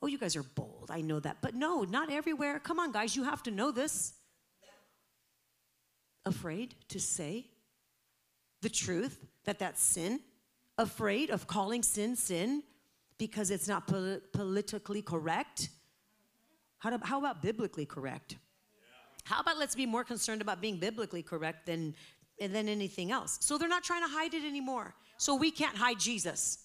Oh, 0.00 0.06
you 0.06 0.18
guys 0.18 0.34
are 0.36 0.42
bold. 0.42 0.90
I 0.90 1.00
know 1.00 1.20
that. 1.20 1.38
But 1.40 1.54
no, 1.54 1.82
not 1.82 2.10
everywhere. 2.10 2.58
Come 2.58 2.80
on, 2.80 2.92
guys. 2.92 3.14
You 3.14 3.24
have 3.24 3.42
to 3.44 3.50
know 3.50 3.70
this. 3.70 4.14
Afraid 6.24 6.74
to 6.88 7.00
say 7.00 7.46
the 8.60 8.68
truth 8.68 9.18
that 9.44 9.58
that's 9.58 9.82
sin. 9.82 10.20
Afraid 10.78 11.30
of 11.30 11.46
calling 11.46 11.82
sin 11.82 12.16
sin 12.16 12.62
because 13.18 13.50
it's 13.50 13.68
not 13.68 13.86
pol- 13.86 14.20
politically 14.32 15.02
correct. 15.02 15.68
How, 16.78 16.98
how 17.02 17.18
about 17.18 17.42
biblically 17.42 17.86
correct? 17.86 18.36
How 19.24 19.40
about 19.40 19.58
let's 19.58 19.74
be 19.74 19.86
more 19.86 20.04
concerned 20.04 20.42
about 20.42 20.60
being 20.60 20.76
biblically 20.76 21.22
correct 21.22 21.66
than, 21.66 21.94
than 22.38 22.68
anything 22.68 23.12
else? 23.12 23.38
So 23.40 23.58
they're 23.58 23.68
not 23.68 23.84
trying 23.84 24.02
to 24.02 24.08
hide 24.08 24.34
it 24.34 24.44
anymore. 24.44 24.94
So 25.16 25.34
we 25.34 25.50
can't 25.50 25.76
hide 25.76 26.00
Jesus. 26.00 26.58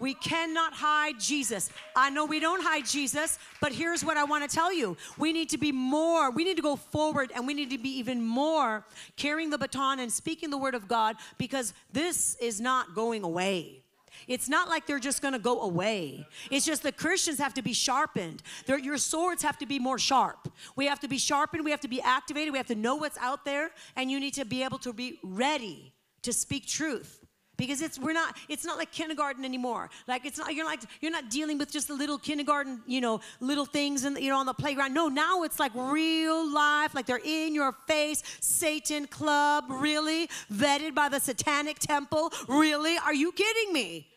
We 0.00 0.14
cannot 0.14 0.72
hide 0.74 1.18
Jesus. 1.18 1.70
I 1.96 2.10
know 2.10 2.24
we 2.24 2.40
don't 2.40 2.62
hide 2.62 2.86
Jesus, 2.86 3.38
but 3.60 3.72
here's 3.72 4.04
what 4.04 4.16
I 4.16 4.24
want 4.24 4.48
to 4.48 4.54
tell 4.54 4.72
you. 4.72 4.96
We 5.18 5.32
need 5.32 5.50
to 5.50 5.58
be 5.58 5.72
more, 5.72 6.30
we 6.30 6.44
need 6.44 6.56
to 6.56 6.62
go 6.62 6.76
forward 6.76 7.32
and 7.34 7.46
we 7.46 7.54
need 7.54 7.70
to 7.70 7.78
be 7.78 7.98
even 7.98 8.24
more 8.24 8.86
carrying 9.16 9.50
the 9.50 9.58
baton 9.58 9.98
and 9.98 10.12
speaking 10.12 10.50
the 10.50 10.58
word 10.58 10.74
of 10.74 10.86
God 10.86 11.16
because 11.36 11.74
this 11.92 12.36
is 12.36 12.60
not 12.60 12.94
going 12.94 13.24
away. 13.24 13.82
It's 14.26 14.48
not 14.48 14.68
like 14.68 14.86
they're 14.86 14.98
just 14.98 15.22
going 15.22 15.34
to 15.34 15.38
go 15.38 15.62
away. 15.62 16.26
It's 16.50 16.66
just 16.66 16.82
the 16.82 16.92
Christians 16.92 17.38
have 17.38 17.54
to 17.54 17.62
be 17.62 17.72
sharpened. 17.72 18.42
They're, 18.66 18.78
your 18.78 18.98
swords 18.98 19.42
have 19.42 19.58
to 19.58 19.66
be 19.66 19.78
more 19.78 19.98
sharp. 19.98 20.52
We 20.76 20.86
have 20.86 21.00
to 21.00 21.08
be 21.08 21.18
sharpened. 21.18 21.64
We 21.64 21.70
have 21.70 21.80
to 21.80 21.88
be 21.88 22.00
activated. 22.02 22.52
We 22.52 22.58
have 22.58 22.66
to 22.68 22.74
know 22.74 22.96
what's 22.96 23.18
out 23.18 23.44
there, 23.44 23.70
and 23.96 24.10
you 24.10 24.18
need 24.18 24.34
to 24.34 24.44
be 24.44 24.62
able 24.62 24.78
to 24.78 24.92
be 24.92 25.18
ready 25.22 25.92
to 26.22 26.32
speak 26.32 26.66
truth 26.66 27.17
because 27.58 27.82
it's 27.82 27.98
we're 27.98 28.14
not 28.14 28.34
it's 28.48 28.64
not 28.64 28.78
like 28.78 28.90
kindergarten 28.90 29.44
anymore. 29.44 29.90
Like 30.06 30.24
it's 30.24 30.38
not 30.38 30.54
you're 30.54 30.64
like 30.64 30.80
you're 31.02 31.12
not 31.12 31.28
dealing 31.28 31.58
with 31.58 31.70
just 31.70 31.88
the 31.88 31.94
little 31.94 32.16
kindergarten 32.16 32.80
you 32.86 33.02
know 33.02 33.20
little 33.40 33.66
things 33.66 34.04
and 34.04 34.16
you 34.18 34.30
know 34.30 34.38
on 34.38 34.46
the 34.46 34.54
playground. 34.54 34.94
No 34.94 35.08
now 35.08 35.42
it's 35.42 35.60
like 35.60 35.72
real 35.74 36.50
life 36.50 36.94
like 36.94 37.04
they're 37.04 37.20
in 37.22 37.54
your 37.54 37.72
face. 37.86 38.22
Satan 38.40 39.06
club 39.06 39.64
really? 39.68 40.28
Vetted 40.50 40.94
by 40.94 41.10
the 41.10 41.20
satanic 41.20 41.78
temple? 41.78 42.32
Really? 42.48 42.96
Are 42.96 43.14
you 43.14 43.32
kidding 43.32 43.72
me? 43.72 44.08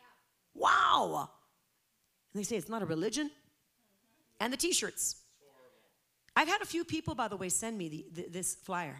Wow. 0.53 1.29
And 2.33 2.39
they 2.39 2.43
say 2.43 2.55
it's 2.55 2.69
not 2.69 2.81
a 2.81 2.85
religion. 2.85 3.31
And 4.39 4.53
the 4.53 4.57
t-shirts. 4.57 5.17
I've 6.35 6.47
had 6.47 6.61
a 6.61 6.65
few 6.65 6.85
people 6.85 7.15
by 7.15 7.27
the 7.27 7.35
way 7.35 7.49
send 7.49 7.77
me 7.77 7.89
the, 7.89 8.05
the, 8.13 8.29
this 8.29 8.55
flyer 8.55 8.97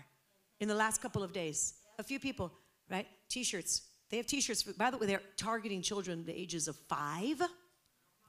in 0.60 0.68
the 0.68 0.76
last 0.76 1.02
couple 1.02 1.24
of 1.24 1.32
days. 1.32 1.76
A 2.00 2.04
few 2.04 2.20
people 2.20 2.52
right? 2.90 3.08
T-shirts 3.30 3.84
they 4.12 4.18
have 4.18 4.28
t 4.28 4.42
shirts, 4.42 4.64
by 4.64 4.92
the 4.92 4.98
way, 4.98 5.08
they're 5.08 5.22
targeting 5.38 5.82
children 5.82 6.26
the 6.26 6.38
ages 6.38 6.68
of 6.68 6.76
5 6.76 7.42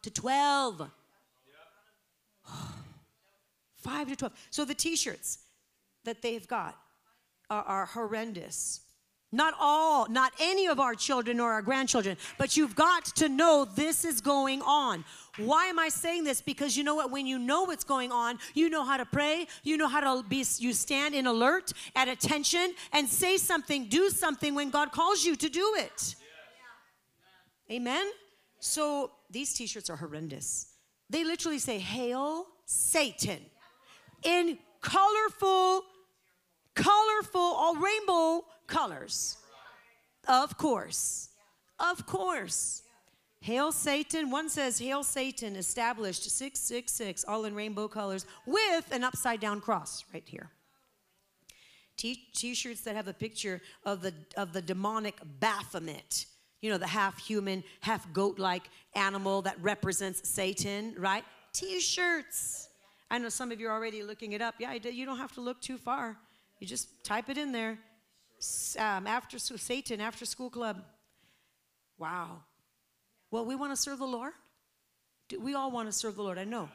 to 0.02 0.10
12. 0.10 0.90
5 3.76 4.08
to 4.08 4.16
12. 4.16 4.32
So 4.50 4.64
the 4.64 4.74
t 4.74 4.96
shirts 4.96 5.38
that 6.04 6.22
they've 6.22 6.46
got 6.46 6.76
are, 7.50 7.64
are 7.64 7.86
horrendous. 7.86 8.80
Not 9.34 9.54
all, 9.58 10.06
not 10.10 10.32
any 10.38 10.66
of 10.66 10.78
our 10.78 10.94
children 10.94 11.40
or 11.40 11.52
our 11.52 11.62
grandchildren, 11.62 12.18
but 12.36 12.54
you've 12.54 12.76
got 12.76 13.06
to 13.16 13.30
know 13.30 13.64
this 13.64 14.04
is 14.04 14.20
going 14.20 14.60
on. 14.60 15.06
Why 15.38 15.66
am 15.66 15.78
I 15.78 15.88
saying 15.88 16.24
this? 16.24 16.42
Because 16.42 16.76
you 16.76 16.84
know 16.84 16.94
what? 16.94 17.10
When 17.10 17.26
you 17.26 17.38
know 17.38 17.62
what's 17.62 17.84
going 17.84 18.12
on, 18.12 18.38
you 18.52 18.68
know 18.68 18.84
how 18.84 18.98
to 18.98 19.06
pray, 19.06 19.46
you 19.62 19.78
know 19.78 19.88
how 19.88 20.00
to 20.00 20.28
be, 20.28 20.44
you 20.58 20.74
stand 20.74 21.14
in 21.14 21.26
alert, 21.26 21.72
at 21.96 22.08
attention, 22.08 22.74
and 22.92 23.08
say 23.08 23.38
something, 23.38 23.86
do 23.86 24.10
something 24.10 24.54
when 24.54 24.68
God 24.68 24.92
calls 24.92 25.24
you 25.24 25.34
to 25.36 25.48
do 25.48 25.76
it. 25.78 26.14
Amen? 27.70 28.06
So 28.60 29.12
these 29.30 29.54
t 29.54 29.66
shirts 29.66 29.88
are 29.88 29.96
horrendous. 29.96 30.74
They 31.08 31.24
literally 31.24 31.58
say, 31.58 31.78
Hail 31.78 32.46
Satan 32.66 33.40
in 34.22 34.58
colorful, 34.82 35.84
colorful, 36.74 37.40
all 37.40 37.76
rainbow 37.76 38.44
Of 40.28 40.56
course. 40.56 41.30
Of 41.78 42.06
course. 42.06 42.82
Hail 43.40 43.72
Satan. 43.72 44.30
One 44.30 44.48
says, 44.48 44.78
Hail 44.78 45.02
Satan, 45.02 45.56
established 45.56 46.30
666, 46.30 47.24
all 47.26 47.44
in 47.44 47.54
rainbow 47.54 47.88
colors, 47.88 48.24
with 48.46 48.92
an 48.92 49.02
upside 49.02 49.40
down 49.40 49.60
cross 49.60 50.04
right 50.12 50.22
here. 50.26 50.50
T 51.96 52.54
shirts 52.54 52.80
that 52.82 52.96
have 52.96 53.08
a 53.08 53.12
picture 53.12 53.60
of 53.84 54.00
the, 54.02 54.14
of 54.36 54.52
the 54.52 54.62
demonic 54.62 55.20
Baphomet, 55.40 56.26
you 56.60 56.70
know, 56.70 56.78
the 56.78 56.86
half 56.86 57.18
human, 57.18 57.62
half 57.80 58.12
goat 58.12 58.38
like 58.38 58.62
animal 58.94 59.42
that 59.42 59.56
represents 59.60 60.28
Satan, 60.28 60.94
right? 60.98 61.24
T 61.52 61.80
shirts. 61.80 62.68
I 63.10 63.18
know 63.18 63.28
some 63.28 63.52
of 63.52 63.60
you 63.60 63.68
are 63.68 63.72
already 63.72 64.02
looking 64.02 64.32
it 64.32 64.40
up. 64.40 64.54
Yeah, 64.58 64.72
you 64.72 65.04
don't 65.04 65.18
have 65.18 65.32
to 65.32 65.40
look 65.40 65.60
too 65.60 65.78
far. 65.78 66.16
You 66.60 66.66
just 66.66 67.04
type 67.04 67.28
it 67.28 67.38
in 67.38 67.52
there. 67.52 67.78
Um, 68.78 69.06
after 69.06 69.38
Satan, 69.38 70.00
after 70.00 70.25
school 70.25 70.50
club. 70.50 70.82
Wow. 71.99 72.42
Well, 73.30 73.44
we 73.44 73.54
want 73.54 73.72
to 73.72 73.76
serve 73.76 73.99
the 73.99 74.06
Lord. 74.06 74.32
Do 75.28 75.40
we 75.40 75.54
all 75.54 75.70
want 75.70 75.88
to 75.88 75.92
serve 75.92 76.16
the 76.16 76.22
Lord? 76.22 76.38
I 76.38 76.44
know. 76.44 76.68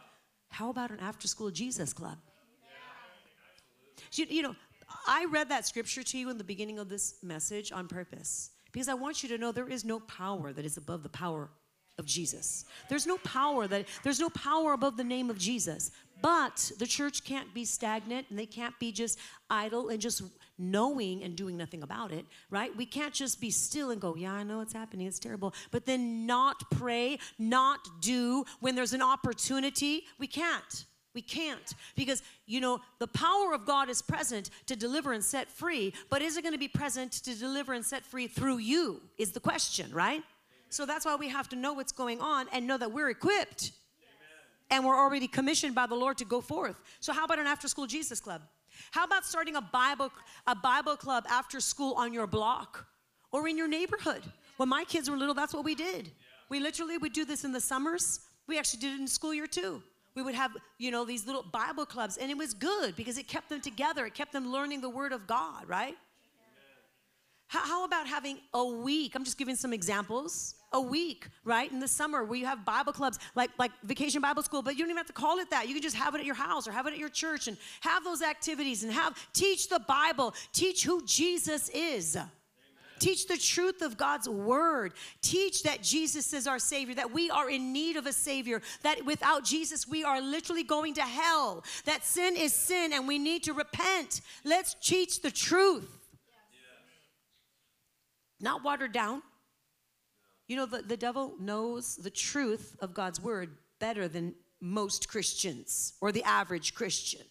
How 0.50 0.70
about 0.70 0.92
an 0.92 1.00
after 1.00 1.28
school 1.28 1.52
Jesus 1.52 1.94
club? 1.94 2.18
You, 4.14 4.26
you 4.30 4.42
know, 4.42 4.56
I 5.08 5.26
read 5.26 5.50
that 5.50 5.68
scripture 5.68 6.04
to 6.04 6.18
you 6.18 6.30
in 6.30 6.38
the 6.38 6.44
beginning 6.44 6.80
of 6.80 6.88
this 6.88 7.16
message 7.22 7.72
on 7.72 7.88
purpose 7.88 8.52
because 8.72 8.88
I 8.88 8.94
want 8.94 9.22
you 9.22 9.30
to 9.30 9.38
know 9.38 9.52
there 9.52 9.68
is 9.68 9.84
no 9.84 10.00
power 10.00 10.54
that 10.54 10.66
is 10.66 10.78
above 10.78 11.04
the 11.04 11.10
power 11.10 11.50
of 11.98 12.06
Jesus. 12.06 12.66
There's 12.90 13.08
no 13.08 13.18
power 13.20 13.68
that 13.68 13.86
there's 14.04 14.20
no 14.20 14.30
power 14.30 14.74
above 14.74 14.98
the 14.98 15.04
name 15.04 15.30
of 15.30 15.38
Jesus. 15.38 15.92
But 16.22 16.72
the 16.80 16.88
church 16.88 17.24
can't 17.24 17.54
be 17.54 17.64
stagnant 17.64 18.28
and 18.30 18.40
they 18.40 18.46
can't 18.46 18.78
be 18.80 18.92
just 18.92 19.20
idle 19.50 19.90
and 19.90 20.02
just 20.02 20.24
knowing 20.58 21.24
and 21.24 21.36
doing 21.36 21.56
nothing 21.58 21.84
about 21.84 22.12
it, 22.12 22.26
right? 22.50 22.76
We 22.76 22.86
can't 22.86 23.14
just 23.14 23.40
be 23.40 23.52
still 23.52 23.92
and 23.92 24.02
go, 24.02 24.16
yeah, 24.16 24.34
I 24.34 24.44
know 24.44 24.62
it's 24.62 24.74
happening, 24.74 25.06
it's 25.06 25.20
terrible, 25.20 25.54
but 25.70 25.86
then 25.86 26.26
not 26.26 26.72
pray, 26.72 27.20
not 27.38 27.80
do 28.02 28.46
when 28.60 28.74
there's 28.74 28.94
an 28.94 29.02
opportunity. 29.04 30.06
We 30.18 30.28
can't. 30.28 30.86
We 31.14 31.22
can't 31.22 31.74
because, 31.96 32.22
you 32.46 32.62
know, 32.62 32.80
the 33.00 33.08
power 33.08 33.54
of 33.54 33.66
God 33.66 33.90
is 33.90 34.04
present 34.04 34.52
to 34.68 34.76
deliver 34.76 35.14
and 35.14 35.24
set 35.24 35.50
free, 35.50 35.94
but 36.10 36.22
is 36.22 36.38
it 36.38 36.44
going 36.44 36.54
to 36.54 36.60
be 36.60 36.68
present 36.68 37.12
to 37.12 37.36
deliver 37.38 37.74
and 37.74 37.84
set 37.84 38.06
free 38.06 38.28
through 38.28 38.58
you? 38.58 39.02
Is 39.18 39.32
the 39.32 39.40
question, 39.40 39.92
right? 39.92 40.22
So 40.70 40.86
that's 40.86 41.06
why 41.06 41.16
we 41.16 41.30
have 41.30 41.50
to 41.50 41.56
know 41.56 41.74
what's 41.74 41.92
going 41.92 42.20
on 42.20 42.48
and 42.52 42.68
know 42.68 42.78
that 42.78 42.92
we're 42.92 43.10
equipped 43.10 43.72
and 44.70 44.86
we're 44.86 44.98
already 44.98 45.28
commissioned 45.28 45.74
by 45.74 45.88
the 45.88 45.96
Lord 45.96 46.18
to 46.18 46.26
go 46.26 46.42
forth. 46.42 46.76
So, 47.00 47.14
how 47.14 47.24
about 47.26 47.40
an 47.40 47.48
after 47.48 47.68
school 47.68 47.88
Jesus 47.88 48.20
club? 48.20 48.42
How 48.92 49.06
about 49.06 49.26
starting 49.26 49.56
a 49.56 49.62
Bible, 49.62 50.12
a 50.46 50.56
Bible 50.56 50.98
club 50.98 51.26
after 51.30 51.60
school 51.60 51.94
on 51.96 52.14
your 52.14 52.28
block 52.28 52.86
or 53.32 53.48
in 53.48 53.58
your 53.58 53.68
neighborhood? 53.68 54.24
When 54.58 54.70
my 54.70 54.84
kids 54.84 55.10
were 55.10 55.18
little, 55.18 55.34
that's 55.34 55.54
what 55.54 55.64
we 55.64 55.74
did. 55.74 56.12
We 56.50 56.60
literally 56.60 56.98
would 56.98 57.14
do 57.14 57.26
this 57.26 57.44
in 57.44 57.54
the 57.54 57.62
summers. 57.62 58.20
We 58.46 58.60
actually 58.60 58.82
did 58.82 58.94
it 58.94 59.00
in 59.00 59.08
school 59.08 59.34
year 59.34 59.48
too 59.48 59.82
we 60.18 60.24
would 60.24 60.34
have, 60.34 60.58
you 60.80 60.90
know, 60.90 61.06
these 61.06 61.28
little 61.28 61.44
Bible 61.44 61.86
clubs, 61.86 62.18
and 62.18 62.32
it 62.32 62.38
was 62.38 62.56
good 62.56 62.96
because 62.96 63.20
it 63.20 63.28
kept 63.28 63.50
them 63.50 63.62
together. 63.62 64.04
It 64.08 64.16
kept 64.16 64.34
them 64.34 64.52
learning 64.52 64.82
the 64.82 64.90
Word 64.90 65.14
of 65.14 65.28
God, 65.28 65.70
right? 65.70 65.96
How, 67.46 67.60
how, 67.60 67.86
about 67.86 68.08
having 68.08 68.40
a 68.56 68.66
week? 68.66 69.14
I'm 69.14 69.24
just 69.24 69.38
giving 69.38 69.56
some 69.56 69.74
examples. 69.74 70.56
A 70.74 70.82
week, 70.82 71.30
right, 71.46 71.72
in 71.72 71.80
the 71.80 71.88
summer 71.88 72.26
where 72.26 72.38
you 72.38 72.46
have 72.46 72.66
Bible 72.66 72.92
clubs 72.92 73.20
like, 73.36 73.52
like 73.58 73.72
Vacation 73.84 74.22
Bible 74.22 74.44
School, 74.44 74.62
but 74.62 74.74
you 74.74 74.80
don't 74.80 74.90
even 74.90 74.98
have 74.98 75.08
to 75.08 75.14
call 75.14 75.40
it 75.40 75.50
that. 75.50 75.68
You 75.68 75.74
can 75.74 75.82
just 75.82 75.96
have 75.96 76.14
it 76.14 76.20
at 76.20 76.26
your 76.26 76.36
house 76.36 76.68
or 76.68 76.74
have 76.74 76.88
it 76.88 76.94
at 76.94 77.00
your 77.00 77.10
church 77.10 77.48
and 77.48 77.58
have 77.80 78.04
those 78.04 78.22
activities 78.22 78.84
and 78.84 78.92
have 78.92 79.18
teach 79.32 79.70
the 79.70 79.80
Bible, 79.80 80.36
teach 80.52 80.84
who 80.84 81.06
Jesus 81.06 81.70
is. 81.70 82.18
Teach 83.00 83.28
the 83.28 83.38
truth 83.38 83.82
of 83.82 83.98
God's 83.98 84.28
word. 84.28 84.94
Teach 85.22 85.64
that 85.64 85.84
Jesus 85.84 86.34
is 86.34 86.48
our 86.48 86.60
Savior, 86.60 86.96
that 86.96 87.14
we 87.14 87.30
are 87.30 87.50
in 87.50 87.72
need 87.72 87.96
of 87.96 88.06
a 88.06 88.14
Savior, 88.14 88.62
that 88.84 89.06
without 89.06 89.44
Jesus 89.44 89.88
we 89.88 90.04
are 90.04 90.20
literally 90.20 90.64
going 90.64 90.96
to 90.96 91.02
hell, 91.02 91.64
that 91.86 92.04
sin 92.04 92.36
is 92.36 92.54
sin 92.54 92.94
and 92.94 93.08
we 93.08 93.20
need 93.20 93.44
to 93.44 93.54
repent. 93.54 94.22
Let's 94.44 94.76
teach 94.82 95.22
the 95.22 95.32
truth. 95.32 95.90
Not 98.40 98.64
watered 98.64 98.92
down. 98.92 99.22
You 100.48 100.56
know, 100.56 100.66
the, 100.66 100.82
the 100.82 100.98
devil 100.98 101.36
knows 101.40 101.98
the 101.98 102.10
truth 102.10 102.78
of 102.80 102.94
God's 102.94 103.22
word 103.22 103.50
better 103.80 104.08
than 104.08 104.34
most 104.60 105.08
Christians 105.08 105.94
or 106.02 106.12
the 106.12 106.24
average 106.24 106.74
Christian. 106.74 107.22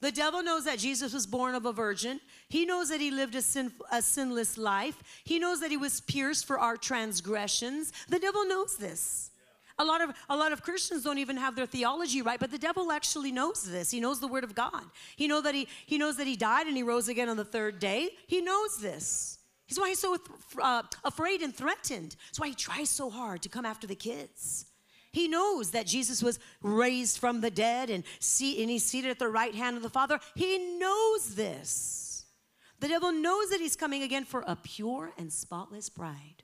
The 0.00 0.12
devil 0.12 0.44
knows 0.44 0.64
that 0.64 0.78
Jesus 0.78 1.12
was 1.12 1.26
born 1.26 1.56
of 1.56 1.66
a 1.66 1.72
virgin. 1.72 2.20
He 2.48 2.64
knows 2.64 2.88
that 2.90 3.00
he 3.00 3.10
lived 3.10 3.34
a, 3.34 3.42
sin, 3.42 3.72
a 3.90 4.00
sinless 4.00 4.56
life. 4.56 5.02
He 5.24 5.40
knows 5.40 5.60
that 5.60 5.72
he 5.72 5.76
was 5.76 6.00
pierced 6.02 6.46
for 6.46 6.60
our 6.60 6.76
transgressions. 6.76 7.92
The 8.08 8.20
devil 8.20 8.46
knows 8.46 8.76
this. 8.76 9.30
A 9.80 9.84
lot 9.84 10.00
of 10.00 10.10
a 10.28 10.36
lot 10.36 10.50
of 10.50 10.62
Christians 10.62 11.04
don't 11.04 11.18
even 11.18 11.36
have 11.36 11.54
their 11.54 11.66
theology 11.66 12.20
right, 12.20 12.40
but 12.40 12.50
the 12.50 12.58
devil 12.58 12.90
actually 12.90 13.30
knows 13.30 13.62
this. 13.62 13.92
He 13.92 14.00
knows 14.00 14.18
the 14.18 14.26
word 14.26 14.42
of 14.42 14.52
God. 14.52 14.82
He 15.14 15.28
knows 15.28 15.44
that 15.44 15.54
he 15.54 15.68
he 15.86 15.98
knows 15.98 16.16
that 16.16 16.26
he 16.26 16.34
died 16.34 16.66
and 16.66 16.76
he 16.76 16.82
rose 16.82 17.08
again 17.08 17.28
on 17.28 17.36
the 17.36 17.44
third 17.44 17.78
day. 17.78 18.10
He 18.26 18.40
knows 18.40 18.78
this. 18.78 19.37
He's 19.68 19.78
why 19.78 19.90
he's 19.90 19.98
so 19.98 20.16
uh, 20.62 20.82
afraid 21.04 21.42
and 21.42 21.54
threatened. 21.54 22.16
That's 22.26 22.40
why 22.40 22.48
he 22.48 22.54
tries 22.54 22.88
so 22.88 23.10
hard 23.10 23.42
to 23.42 23.50
come 23.50 23.66
after 23.66 23.86
the 23.86 23.94
kids. 23.94 24.64
He 25.12 25.28
knows 25.28 25.72
that 25.72 25.86
Jesus 25.86 26.22
was 26.22 26.38
raised 26.62 27.18
from 27.18 27.42
the 27.42 27.50
dead 27.50 27.90
and, 27.90 28.02
see, 28.18 28.62
and 28.62 28.70
he's 28.70 28.84
seated 28.84 29.10
at 29.10 29.18
the 29.18 29.28
right 29.28 29.54
hand 29.54 29.76
of 29.76 29.82
the 29.82 29.90
Father. 29.90 30.20
He 30.34 30.78
knows 30.78 31.34
this. 31.34 32.24
The 32.80 32.88
devil 32.88 33.12
knows 33.12 33.50
that 33.50 33.60
he's 33.60 33.76
coming 33.76 34.02
again 34.02 34.24
for 34.24 34.42
a 34.46 34.56
pure 34.56 35.12
and 35.18 35.30
spotless 35.30 35.90
bride. 35.90 36.42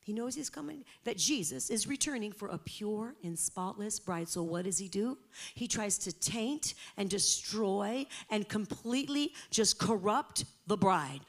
He 0.00 0.12
knows 0.12 0.34
he's 0.34 0.50
coming, 0.50 0.84
that 1.04 1.16
Jesus 1.16 1.70
is 1.70 1.86
returning 1.86 2.32
for 2.32 2.48
a 2.48 2.58
pure 2.58 3.14
and 3.24 3.38
spotless 3.38 3.98
bride. 3.98 4.28
So, 4.28 4.42
what 4.42 4.64
does 4.64 4.78
he 4.78 4.88
do? 4.88 5.18
He 5.54 5.68
tries 5.68 5.98
to 5.98 6.12
taint 6.12 6.74
and 6.96 7.08
destroy 7.08 8.06
and 8.30 8.48
completely 8.48 9.32
just 9.50 9.78
corrupt 9.78 10.44
the 10.66 10.78
bride. 10.78 11.20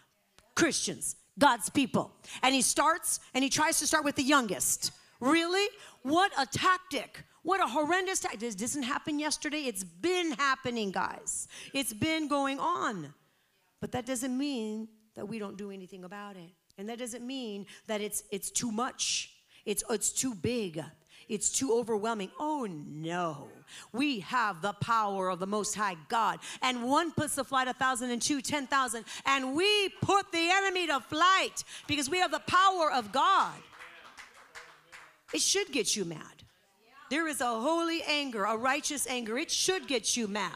Christians, 0.56 1.15
God's 1.38 1.70
people. 1.70 2.12
And 2.44 2.53
he 2.53 2.62
starts 2.62 3.20
and 3.34 3.44
he 3.44 3.50
tries 3.50 3.79
to 3.79 3.88
start 3.88 4.03
with 4.03 4.15
the 4.15 4.24
youngest. 4.24 4.91
Really? 5.20 5.68
What 6.03 6.32
a 6.38 6.46
tactic. 6.46 7.24
What 7.44 7.62
a 7.62 7.68
horrendous 7.68 8.20
tactic. 8.20 8.39
This 8.39 8.56
didn't 8.56 8.84
happen 8.84 9.20
yesterday. 9.20 9.62
It's 9.62 9.84
been 9.84 10.32
happening, 10.32 10.91
guys. 10.91 11.48
It's 11.74 11.94
been 11.94 12.27
going 12.27 12.60
on. 12.60 13.13
But 13.82 13.91
that 13.94 14.06
doesn't 14.06 14.38
mean 14.38 14.89
that 15.15 15.27
we 15.27 15.39
don't 15.39 15.58
do 15.58 15.72
anything 15.72 16.03
about 16.03 16.36
it. 16.36 16.51
And 16.77 16.88
that 16.89 17.00
doesn't 17.00 17.25
mean 17.25 17.65
that 17.88 18.01
it's 18.01 18.24
it's 18.32 18.51
too 18.51 18.72
much. 18.72 19.32
It's 19.65 19.84
it's 19.89 20.12
too 20.12 20.34
big. 20.34 20.84
It's 21.29 21.51
too 21.51 21.71
overwhelming. 21.71 22.31
Oh 22.39 22.67
no. 22.67 23.48
We 23.93 24.21
have 24.21 24.63
the 24.63 24.74
power 24.74 25.29
of 25.29 25.38
the 25.38 25.45
Most 25.45 25.75
High 25.75 25.95
God. 26.09 26.39
And 26.63 26.83
one 26.83 27.12
puts 27.12 27.36
to 27.36 27.43
flight 27.43 27.67
a 27.67 27.74
thousand 27.74 28.09
and 28.09 28.19
two, 28.19 28.41
ten 28.41 28.65
thousand. 28.65 29.05
And 29.27 29.55
we 29.55 29.89
put 30.01 30.31
the 30.31 30.50
enemy 30.51 30.88
to 30.88 31.00
flight 31.00 31.63
because 31.88 32.09
we 32.09 32.17
have 32.17 32.31
the 32.31 32.39
power 32.39 32.91
of 32.91 33.12
God. 33.12 33.53
It 35.31 35.41
should 35.41 35.71
get 35.71 35.95
you 35.95 36.03
mad. 36.03 36.43
There 37.12 37.27
is 37.27 37.41
a 37.41 37.45
holy 37.45 38.01
anger, 38.03 38.45
a 38.45 38.57
righteous 38.57 39.07
anger. 39.07 39.38
It 39.38 39.51
should 39.51 39.88
get 39.88 40.17
you 40.17 40.27
mad. 40.27 40.51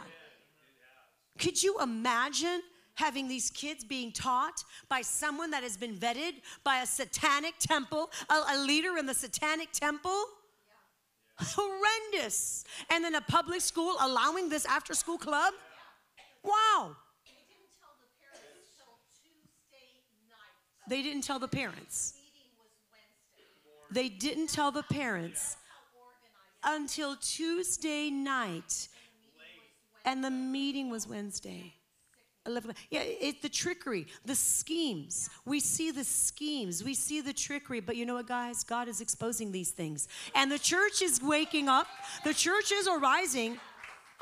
Could 1.38 1.62
you 1.62 1.80
imagine 1.82 2.62
having 2.96 3.28
these 3.28 3.52
kids 3.52 3.84
being 3.84 4.12
taught 4.12 4.64
by 4.90 5.02
someone 5.02 5.52
that 5.52 5.62
has 5.64 5.78
been 5.78 5.96
vetted 5.96 6.34
by 6.64 6.82
a 6.82 6.86
satanic 6.86 7.56
temple, 7.60 8.12
a, 8.30 8.56
a 8.56 8.58
leader 8.66 8.98
in 8.98 9.06
the 9.06 9.14
satanic 9.14 9.72
temple? 9.72 10.26
Horrendous. 11.38 12.64
And 12.90 13.04
then 13.04 13.16
a 13.16 13.22
public 13.22 13.62
school 13.62 13.96
allowing 14.02 14.50
this 14.50 14.66
after 14.66 14.94
school 14.94 15.18
club? 15.18 15.54
Wow. 16.44 16.96
They 20.88 21.02
didn't 21.02 21.24
tell 21.24 21.40
the 21.40 21.48
parents. 21.48 22.14
They 23.92 24.10
didn't 24.10 24.50
tell 24.50 24.72
the 24.72 24.84
parents 24.84 25.56
until 26.64 27.16
Tuesday 27.18 28.10
night, 28.10 28.88
and 30.06 30.24
the 30.24 30.32
meeting 30.32 30.90
was 30.90 31.08
Wednesday. 31.08 31.74
11 32.46 32.74
yeah 32.90 33.02
it, 33.02 33.42
the 33.42 33.50
trickery 33.50 34.06
the 34.26 34.36
schemes 34.36 35.30
we 35.46 35.60
see 35.60 35.92
the 35.92 36.04
schemes 36.04 36.84
we 36.84 36.94
see 36.94 37.22
the 37.22 37.34
trickery 37.34 37.80
but 37.80 37.96
you 37.96 38.06
know 38.06 38.16
what 38.16 38.28
guys 38.28 38.64
god 38.64 38.88
is 38.88 39.00
exposing 39.00 39.52
these 39.52 39.72
things 39.72 40.08
and 40.36 40.52
the 40.52 40.60
church 40.60 41.02
is 41.02 41.22
waking 41.22 41.70
up 41.70 41.88
the 42.24 42.34
churches 42.34 42.88
are 42.88 43.00
rising 43.00 43.58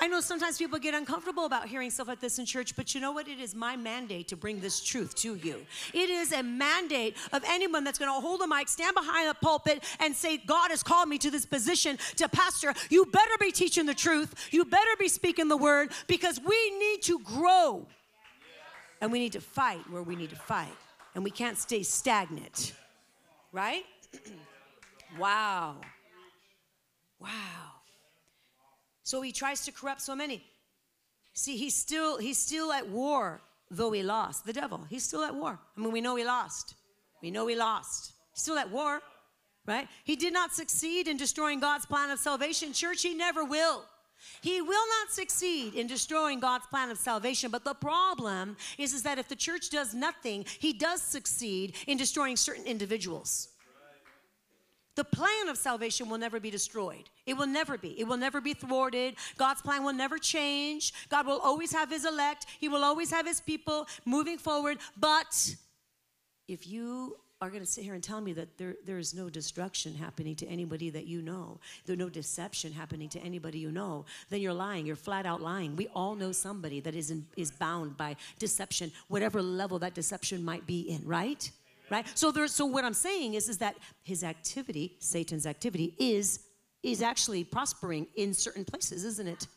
I 0.04 0.08
know 0.08 0.20
sometimes 0.20 0.58
people 0.58 0.80
get 0.80 0.96
uncomfortable 0.96 1.46
about 1.46 1.68
hearing 1.68 1.92
stuff 1.92 2.08
like 2.08 2.20
this 2.20 2.40
in 2.40 2.46
church, 2.48 2.76
but 2.76 2.96
you 2.96 3.02
know 3.02 3.12
what? 3.12 3.28
It 3.28 3.40
is 3.40 3.54
my 3.54 3.76
mandate 3.76 4.30
to 4.30 4.36
bring 4.36 4.60
this 4.60 4.82
truth 4.82 5.14
to 5.18 5.36
you. 5.36 5.64
It 5.94 6.10
is 6.10 6.32
a 6.32 6.42
mandate 6.42 7.16
of 7.32 7.44
anyone 7.46 7.84
that's 7.84 8.00
going 8.00 8.10
to 8.10 8.20
hold 8.20 8.42
a 8.42 8.48
mic, 8.48 8.68
stand 8.68 8.96
behind 8.96 9.30
a 9.30 9.36
pulpit, 9.36 9.84
and 10.00 10.16
say, 10.16 10.38
God 10.38 10.72
has 10.72 10.82
called 10.82 11.08
me 11.08 11.20
to 11.20 11.30
this 11.30 11.46
position 11.46 12.00
to 12.16 12.28
pastor. 12.28 12.74
You 12.90 13.06
better 13.06 13.38
be 13.40 13.52
teaching 13.52 13.86
the 13.86 13.94
truth. 13.94 14.34
You 14.50 14.66
better 14.66 14.90
be 14.98 15.08
speaking 15.08 15.50
the 15.50 15.58
word 15.58 15.92
because 16.08 16.40
we 16.44 16.80
need 16.80 17.04
to 17.04 17.20
grow. 17.20 17.86
And 19.02 19.12
we 19.12 19.20
need 19.20 19.34
to 19.34 19.42
fight 19.42 19.82
where 19.90 20.04
we 20.04 20.16
need 20.16 20.30
to 20.30 20.36
fight. 20.36 20.78
And 21.16 21.24
we 21.24 21.32
can't 21.32 21.58
stay 21.58 21.84
stagnant. 21.84 22.74
Right? 23.52 23.84
wow. 25.20 25.78
Wow. 27.20 27.30
So 29.04 29.22
he 29.22 29.32
tries 29.32 29.66
to 29.66 29.72
corrupt 29.72 30.02
so 30.02 30.16
many. 30.16 30.44
See, 31.34 31.58
he's 31.58 31.76
still 31.76 32.18
he's 32.18 32.38
still 32.38 32.72
at 32.72 32.88
war, 32.88 33.42
though 33.70 33.92
he 33.92 34.04
lost. 34.04 34.46
The 34.46 34.54
devil, 34.54 34.86
he's 34.90 35.04
still 35.04 35.24
at 35.24 35.34
war. 35.34 35.60
I 35.76 35.80
mean, 35.80 35.92
we 35.92 36.02
know 36.02 36.16
he 36.16 36.24
lost. 36.24 36.76
We 37.22 37.32
know 37.32 37.48
he 37.48 37.56
lost. 37.56 38.14
He's 38.34 38.44
still 38.44 38.58
at 38.58 38.70
war, 38.72 39.02
right? 39.66 39.88
He 40.04 40.16
did 40.16 40.34
not 40.34 40.54
succeed 40.54 41.08
in 41.08 41.18
destroying 41.18 41.60
God's 41.60 41.86
plan 41.86 42.10
of 42.10 42.20
salvation. 42.20 42.74
Church, 42.74 43.02
he 43.02 43.14
never 43.14 43.44
will. 43.44 43.84
He 44.42 44.62
will 44.62 44.88
not 45.00 45.12
succeed 45.12 45.74
in 45.74 45.88
destroying 45.88 46.40
God's 46.40 46.68
plan 46.68 46.90
of 46.90 46.98
salvation. 46.98 47.52
But 47.52 47.64
the 47.64 47.74
problem 47.74 48.58
is, 48.78 48.94
is 48.94 49.04
that 49.04 49.20
if 49.20 49.28
the 49.28 49.36
church 49.36 49.70
does 49.70 49.94
nothing, 49.94 50.46
he 50.60 50.74
does 50.74 51.02
succeed 51.02 51.76
in 51.88 51.98
destroying 51.98 52.38
certain 52.38 52.66
individuals. 52.66 53.50
The 54.96 55.06
plan 55.06 55.48
of 55.48 55.58
salvation 55.58 56.10
will 56.10 56.18
never 56.18 56.40
be 56.40 56.52
destroyed. 56.52 57.10
It 57.26 57.36
will 57.36 57.48
never 57.48 57.78
be. 57.78 57.98
It 58.00 58.06
will 58.06 58.18
never 58.18 58.42
be 58.42 58.54
thwarted. 58.54 59.16
God's 59.38 59.62
plan 59.62 59.84
will 59.84 59.94
never 59.94 60.18
change. 60.18 60.94
God 61.10 61.26
will 61.26 61.40
always 61.40 61.72
have 61.72 61.90
his 61.90 62.06
elect, 62.06 62.46
he 62.60 62.68
will 62.68 62.84
always 62.84 63.10
have 63.12 63.26
his 63.26 63.40
people 63.40 63.88
moving 64.06 64.38
forward. 64.38 64.80
But 64.98 65.56
if 66.48 66.68
you 66.68 67.18
are 67.42 67.50
going 67.50 67.62
to 67.64 67.70
sit 67.70 67.84
here 67.84 67.96
and 67.96 68.04
tell 68.04 68.22
me 68.22 68.34
that 68.34 68.58
there, 68.60 68.76
there 68.86 69.00
is 69.00 69.16
no 69.16 69.28
destruction 69.28 69.96
happening 69.96 70.36
to 70.36 70.48
anybody 70.48 70.92
that 70.92 71.08
you 71.08 71.24
know, 71.24 71.60
there's 71.86 71.98
no 71.98 72.08
deception 72.08 72.72
happening 72.72 73.10
to 73.10 73.20
anybody 73.20 73.58
you 73.58 73.72
know, 73.72 74.06
then 74.30 74.42
you're 74.42 74.54
lying. 74.54 74.86
You're 74.86 74.96
flat 74.96 75.26
out 75.26 75.42
lying. 75.42 75.76
We 75.76 75.88
all 75.96 76.14
know 76.14 76.32
somebody 76.32 76.80
that 76.82 76.94
is, 76.94 77.10
in, 77.10 77.26
is 77.36 77.50
bound 77.50 77.98
by 77.98 78.16
deception, 78.38 78.92
whatever 79.08 79.42
level 79.42 79.80
that 79.80 79.96
deception 79.96 80.46
might 80.46 80.68
be 80.68 80.82
in, 80.82 81.06
right? 81.06 81.50
right 81.90 82.06
so 82.16 82.32
there's 82.32 82.54
so 82.54 82.66
what 82.66 82.86
i'm 82.86 82.94
saying 82.94 83.34
is 83.34 83.50
is 83.50 83.58
that 83.58 83.76
his 84.04 84.24
activity 84.24 84.96
satan's 85.00 85.46
activity 85.46 85.94
is 86.00 86.40
is 86.84 87.02
actually 87.02 87.44
prospering 87.44 88.08
in 88.16 88.34
certain 88.34 88.64
places 88.64 89.04
isn't 89.04 89.28
it 89.28 89.48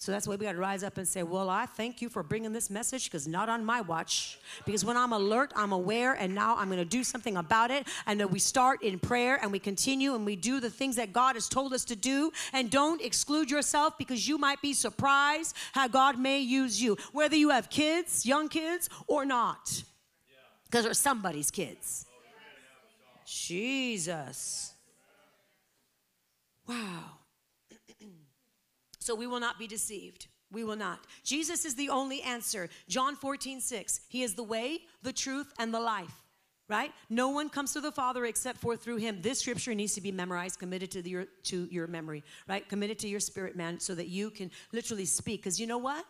so 0.00 0.12
that's 0.12 0.28
why 0.28 0.36
we 0.36 0.46
got 0.46 0.52
to 0.52 0.58
rise 0.58 0.84
up 0.84 0.96
and 0.96 1.06
say, 1.06 1.24
Well, 1.24 1.50
I 1.50 1.66
thank 1.66 2.00
you 2.00 2.08
for 2.08 2.22
bringing 2.22 2.52
this 2.52 2.70
message 2.70 3.04
because 3.04 3.26
not 3.26 3.48
on 3.48 3.64
my 3.64 3.80
watch. 3.80 4.38
Because 4.64 4.84
when 4.84 4.96
I'm 4.96 5.12
alert, 5.12 5.52
I'm 5.56 5.72
aware, 5.72 6.14
and 6.14 6.34
now 6.34 6.56
I'm 6.56 6.68
going 6.68 6.78
to 6.78 6.84
do 6.84 7.02
something 7.02 7.36
about 7.36 7.72
it. 7.72 7.86
And 8.06 8.20
then 8.20 8.30
we 8.30 8.38
start 8.38 8.82
in 8.82 9.00
prayer 9.00 9.38
and 9.42 9.50
we 9.50 9.58
continue 9.58 10.14
and 10.14 10.24
we 10.24 10.36
do 10.36 10.60
the 10.60 10.70
things 10.70 10.96
that 10.96 11.12
God 11.12 11.34
has 11.34 11.48
told 11.48 11.72
us 11.72 11.84
to 11.86 11.96
do. 11.96 12.30
And 12.52 12.70
don't 12.70 13.02
exclude 13.02 13.50
yourself 13.50 13.98
because 13.98 14.28
you 14.28 14.38
might 14.38 14.62
be 14.62 14.72
surprised 14.72 15.56
how 15.72 15.88
God 15.88 16.18
may 16.18 16.38
use 16.38 16.80
you, 16.80 16.96
whether 17.12 17.36
you 17.36 17.50
have 17.50 17.68
kids, 17.68 18.24
young 18.24 18.48
kids, 18.48 18.88
or 19.08 19.24
not 19.24 19.82
because 20.70 20.84
they're 20.84 20.94
somebody's 20.94 21.50
kids. 21.50 22.06
Jesus. 23.26 24.72
Wow. 26.66 27.18
So 29.08 29.14
we 29.14 29.26
will 29.26 29.40
not 29.40 29.58
be 29.58 29.66
deceived. 29.66 30.26
We 30.52 30.64
will 30.64 30.76
not. 30.76 31.06
Jesus 31.24 31.64
is 31.64 31.74
the 31.74 31.88
only 31.88 32.20
answer. 32.20 32.68
John 32.90 33.16
14, 33.16 33.58
6. 33.62 34.00
He 34.10 34.22
is 34.22 34.34
the 34.34 34.42
way, 34.42 34.80
the 35.02 35.14
truth, 35.14 35.50
and 35.58 35.72
the 35.72 35.80
life. 35.80 36.12
Right? 36.68 36.92
No 37.08 37.30
one 37.30 37.48
comes 37.48 37.72
to 37.72 37.80
the 37.80 37.90
Father 37.90 38.26
except 38.26 38.58
for 38.58 38.76
through 38.76 38.98
him. 38.98 39.22
This 39.22 39.40
scripture 39.40 39.74
needs 39.74 39.94
to 39.94 40.02
be 40.02 40.12
memorized, 40.12 40.58
committed 40.58 40.90
to, 40.90 41.00
the, 41.00 41.08
your, 41.08 41.24
to 41.44 41.66
your 41.70 41.86
memory, 41.86 42.22
right? 42.46 42.68
Committed 42.68 42.98
to 42.98 43.08
your 43.08 43.20
spirit, 43.20 43.56
man, 43.56 43.80
so 43.80 43.94
that 43.94 44.08
you 44.08 44.28
can 44.28 44.50
literally 44.74 45.06
speak. 45.06 45.40
Because 45.40 45.58
you 45.58 45.66
know 45.66 45.78
what? 45.78 46.04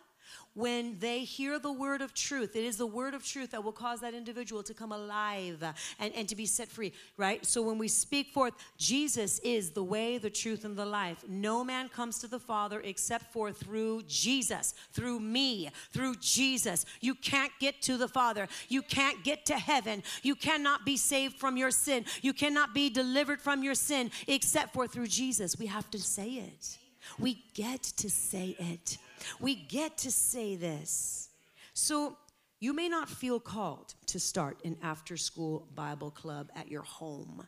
When 0.53 0.97
they 0.99 1.19
hear 1.19 1.59
the 1.59 1.71
word 1.71 2.01
of 2.01 2.13
truth, 2.13 2.55
it 2.55 2.63
is 2.63 2.77
the 2.77 2.85
word 2.85 3.13
of 3.13 3.23
truth 3.23 3.51
that 3.51 3.63
will 3.63 3.71
cause 3.71 4.01
that 4.01 4.13
individual 4.13 4.61
to 4.63 4.73
come 4.73 4.91
alive 4.91 5.63
and, 5.99 6.13
and 6.15 6.27
to 6.27 6.35
be 6.35 6.45
set 6.45 6.67
free, 6.67 6.91
right? 7.17 7.45
So 7.45 7.61
when 7.61 7.77
we 7.77 7.87
speak 7.87 8.31
forth, 8.31 8.53
Jesus 8.77 9.39
is 9.39 9.71
the 9.71 9.83
way, 9.83 10.17
the 10.17 10.29
truth, 10.29 10.65
and 10.65 10.75
the 10.75 10.85
life. 10.85 11.23
No 11.29 11.63
man 11.63 11.87
comes 11.87 12.19
to 12.19 12.27
the 12.27 12.39
Father 12.39 12.81
except 12.81 13.31
for 13.31 13.51
through 13.51 14.03
Jesus, 14.07 14.73
through 14.91 15.19
me, 15.19 15.69
through 15.91 16.15
Jesus. 16.15 16.85
You 16.99 17.15
can't 17.15 17.53
get 17.59 17.81
to 17.83 17.97
the 17.97 18.07
Father. 18.07 18.47
You 18.67 18.81
can't 18.81 19.23
get 19.23 19.45
to 19.45 19.57
heaven. 19.57 20.03
You 20.23 20.35
cannot 20.35 20.85
be 20.85 20.97
saved 20.97 21.35
from 21.35 21.57
your 21.57 21.71
sin. 21.71 22.05
You 22.21 22.33
cannot 22.33 22.73
be 22.73 22.89
delivered 22.89 23.39
from 23.39 23.63
your 23.63 23.75
sin 23.75 24.11
except 24.27 24.73
for 24.73 24.87
through 24.87 25.07
Jesus. 25.07 25.57
We 25.57 25.67
have 25.67 25.89
to 25.91 25.99
say 25.99 26.31
it. 26.31 26.77
We 27.17 27.43
get 27.53 27.83
to 27.83 28.09
say 28.09 28.55
it. 28.59 28.97
We 29.39 29.55
get 29.55 29.97
to 29.99 30.11
say 30.11 30.55
this. 30.55 31.29
So 31.73 32.17
you 32.59 32.73
may 32.73 32.89
not 32.89 33.09
feel 33.09 33.39
called 33.39 33.93
to 34.07 34.19
start 34.19 34.59
an 34.65 34.77
after 34.81 35.15
school 35.17 35.67
Bible 35.75 36.11
club 36.11 36.49
at 36.55 36.69
your 36.69 36.81
home. 36.81 37.47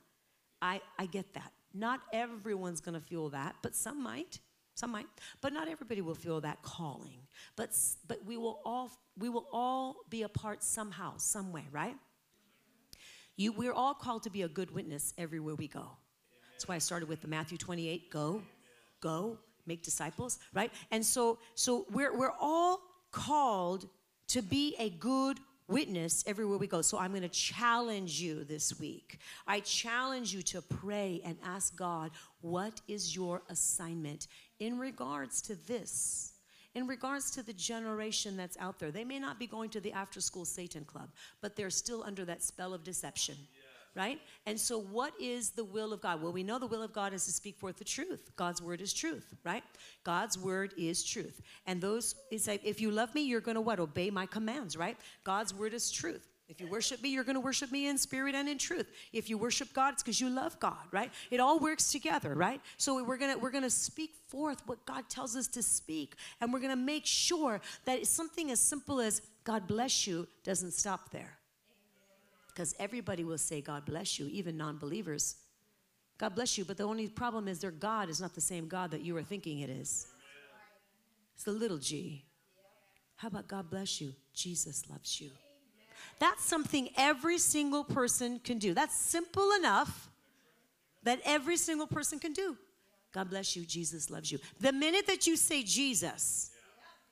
I, 0.62 0.82
I 0.98 1.06
get 1.06 1.34
that. 1.34 1.52
Not 1.74 2.02
everyone's 2.14 2.82
going 2.82 3.00
to 3.00 3.06
feel 3.06 3.30
that, 3.30 3.56
but 3.62 3.76
some 3.76 4.02
might. 4.02 4.40
Some 4.76 4.92
might, 4.92 5.08
but 5.42 5.52
not 5.52 5.68
everybody 5.68 6.02
will 6.02 6.16
feel 6.16 6.40
that 6.42 6.64
calling. 6.64 7.20
But 7.58 7.78
but 8.08 8.26
we 8.26 8.38
will 8.38 8.62
all 8.66 8.90
we 9.18 9.28
will 9.28 9.48
all 9.52 9.98
be 10.10 10.24
a 10.24 10.30
part 10.30 10.64
somehow, 10.64 11.18
some 11.18 11.52
way, 11.52 11.66
right? 11.72 11.96
You, 13.36 13.52
we're 13.52 13.74
all 13.74 13.94
called 13.94 14.24
to 14.24 14.30
be 14.30 14.44
a 14.44 14.48
good 14.48 14.72
witness 14.72 15.14
everywhere 15.18 15.56
we 15.56 15.68
go. 15.68 15.92
That's 16.54 16.68
why 16.68 16.76
I 16.76 16.78
started 16.80 17.10
with 17.10 17.22
the 17.22 17.28
Matthew 17.28 17.58
28, 17.58 18.12
go, 18.12 18.44
go, 19.02 19.38
make 19.72 19.84
disciples, 19.84 20.40
right? 20.54 20.72
And 20.92 21.04
so, 21.06 21.40
so 21.56 21.86
we're, 21.92 22.14
we're 22.18 22.38
all 22.40 22.82
called 23.12 23.88
to 24.28 24.42
be 24.42 24.76
a 24.80 24.90
good 24.90 25.38
witness 25.68 26.24
everywhere 26.28 26.58
we 26.58 26.68
go. 26.68 26.82
So 26.82 26.98
I'm 26.98 27.12
going 27.12 27.22
to 27.22 27.30
challenge 27.30 28.20
you 28.20 28.44
this 28.44 28.78
week. 28.80 29.20
I 29.48 29.62
challenge 29.62 30.34
you 30.34 30.42
to 30.54 30.62
pray 30.62 31.22
and 31.24 31.38
ask 31.56 31.74
God, 31.76 32.12
what 32.42 32.82
is 32.90 33.16
your 33.16 33.44
assignment 33.50 34.28
in 34.60 34.78
regards 34.78 35.42
to 35.44 35.56
this? 35.68 36.34
In 36.74 36.88
regards 36.88 37.32
to 37.32 37.44
the 37.44 37.54
generation 37.54 38.38
that's 38.38 38.58
out 38.58 38.80
there, 38.80 38.92
they 38.92 39.04
may 39.04 39.20
not 39.20 39.40
be 39.40 39.48
going 39.48 39.70
to 39.72 39.82
the 39.82 39.94
after 39.94 40.22
school 40.22 40.46
Satan 40.46 40.86
club, 40.86 41.10
but 41.42 41.56
they're 41.56 41.70
still 41.70 42.04
under 42.04 42.24
that 42.26 42.44
spell 42.44 42.74
of 42.74 42.84
deception 42.84 43.36
right? 43.96 44.20
And 44.46 44.60
so, 44.60 44.80
what 44.80 45.14
is 45.20 45.52
the 45.52 45.64
will 45.64 45.94
of 45.94 46.02
God? 46.02 46.22
Well, 46.22 46.32
we 46.32 46.44
know 46.44 46.60
the 46.60 46.68
will 46.68 46.84
of 46.84 46.94
God 46.94 47.14
is 47.14 47.26
to 47.26 47.32
speak 47.32 47.58
forth 47.58 47.78
the 47.78 47.84
truth. 47.84 48.32
God's 48.36 48.62
word 48.62 48.82
is 48.82 48.94
truth, 48.94 49.34
right? 49.44 49.64
God's 50.04 50.38
word 50.38 50.74
is 50.78 51.04
truth. 51.04 51.42
And 51.68 51.82
those, 51.82 52.16
it's 52.32 52.48
like, 52.48 52.62
if 52.64 52.80
you 52.80 52.92
love 52.92 53.14
me, 53.14 53.22
you're 53.22 53.42
going 53.42 53.56
to 53.56 53.62
what? 53.62 53.80
Obey 53.80 54.10
my 54.10 54.26
commands, 54.26 54.78
right? 54.78 54.98
God's 55.24 55.54
word 55.54 55.74
is 55.74 55.92
truth. 55.92 56.28
If 56.52 56.60
you 56.60 56.68
worship 56.68 57.02
me, 57.02 57.08
you're 57.08 57.24
going 57.24 57.36
to 57.36 57.42
worship 57.42 57.72
me 57.72 57.88
in 57.88 57.98
spirit 57.98 58.36
and 58.36 58.50
in 58.50 58.58
truth. 58.58 58.92
If 59.14 59.30
you 59.30 59.38
worship 59.38 59.72
God, 59.72 59.94
it's 59.94 60.04
because 60.04 60.20
you 60.20 60.30
love 60.30 60.60
God, 60.60 60.84
right? 60.92 61.10
It 61.32 61.40
all 61.40 61.60
works 61.60 61.94
together, 61.94 62.36
right? 62.36 62.60
So 62.76 63.02
we're 63.02 63.16
going 63.16 63.34
to 63.34 63.40
we're 63.40 63.52
going 63.52 63.64
to 63.64 63.70
speak 63.70 64.12
forth 64.28 64.62
what 64.66 64.86
God 64.86 65.08
tells 65.08 65.38
us 65.38 65.48
to 65.48 65.64
speak, 65.64 66.16
and 66.42 66.52
we're 66.52 66.60
going 66.60 66.72
to 66.72 66.76
make 66.76 67.06
sure 67.06 67.62
that 67.86 68.06
something 68.06 68.52
as 68.52 68.60
simple 68.60 69.00
as 69.00 69.22
God 69.46 69.66
bless 69.66 70.06
you 70.06 70.28
doesn't 70.44 70.74
stop 70.74 71.10
there. 71.12 71.38
Because 72.54 72.76
everybody 72.80 73.24
will 73.24 73.38
say, 73.38 73.62
God 73.62 73.86
bless 73.86 74.20
you, 74.20 74.28
even 74.28 74.58
non 74.58 74.78
believers. 74.78 75.36
God 76.18 76.36
bless 76.36 76.58
you, 76.58 76.66
but 76.66 76.78
the 76.78 76.84
only 76.84 77.08
problem 77.08 77.48
is 77.48 77.60
their 77.60 77.72
God 77.72 78.10
is 78.10 78.22
not 78.22 78.36
the 78.36 78.42
same 78.42 78.68
God 78.68 78.92
that 78.92 79.02
you 79.02 79.16
are 79.18 79.24
thinking 79.24 79.60
it 79.60 79.70
is. 79.70 80.08
It's 81.34 81.46
the 81.46 81.52
little 81.52 81.80
g. 81.80 82.26
How 83.16 83.28
about 83.28 83.48
God 83.48 83.70
bless 83.70 84.02
you? 84.02 84.14
Jesus 84.34 84.90
loves 84.90 85.20
you. 85.20 85.32
That's 86.20 86.44
something 86.44 86.90
every 86.98 87.38
single 87.38 87.84
person 87.84 88.40
can 88.44 88.60
do. 88.60 88.74
That's 88.74 88.96
simple 88.96 89.52
enough 89.58 90.10
that 91.04 91.20
every 91.26 91.58
single 91.58 91.88
person 91.88 92.20
can 92.20 92.34
do. 92.34 92.58
God 93.12 93.30
bless 93.30 93.56
you. 93.56 93.66
Jesus 93.66 94.10
loves 94.10 94.32
you. 94.32 94.40
The 94.60 94.72
minute 94.72 95.08
that 95.08 95.28
you 95.28 95.36
say 95.36 95.64
Jesus, 95.64 96.52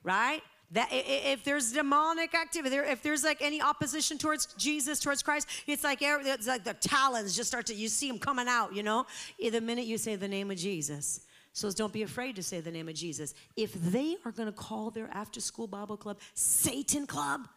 right? 0.04 0.42
That 0.72 0.88
if 0.92 1.44
there's 1.44 1.72
demonic 1.72 2.36
activity, 2.36 2.76
if 2.76 3.02
there's 3.02 3.24
like 3.24 3.42
any 3.42 3.60
opposition 3.60 4.20
towards 4.20 4.46
Jesus, 4.54 5.00
towards 5.00 5.24
Christ, 5.24 5.48
it's 5.66 5.84
like 5.84 6.00
it's 6.02 6.48
like 6.48 6.64
the 6.64 6.76
talons 6.76 7.36
just 7.36 7.50
start 7.50 7.66
to 7.68 7.74
you 7.74 7.88
see 7.88 8.08
them 8.08 8.20
coming 8.20 8.48
out. 8.48 8.76
You 8.76 8.84
know, 8.84 9.08
eh, 9.42 9.50
the 9.50 9.62
minute 9.62 9.86
you 9.86 9.98
say 9.98 10.16
the 10.16 10.28
name 10.28 10.52
of 10.52 10.58
Jesus. 10.58 11.22
So 11.54 11.72
don't 11.72 11.92
be 11.92 12.04
afraid 12.04 12.36
to 12.36 12.44
say 12.44 12.62
the 12.62 12.72
name 12.72 12.88
of 12.88 12.94
Jesus. 12.94 13.34
If 13.58 13.74
they 13.74 14.18
are 14.24 14.32
going 14.32 14.48
to 14.48 14.54
call 14.54 14.92
their 14.92 15.10
after-school 15.12 15.68
Bible 15.68 15.98
club 15.98 16.20
Satan 16.36 17.08
Club, 17.08 17.48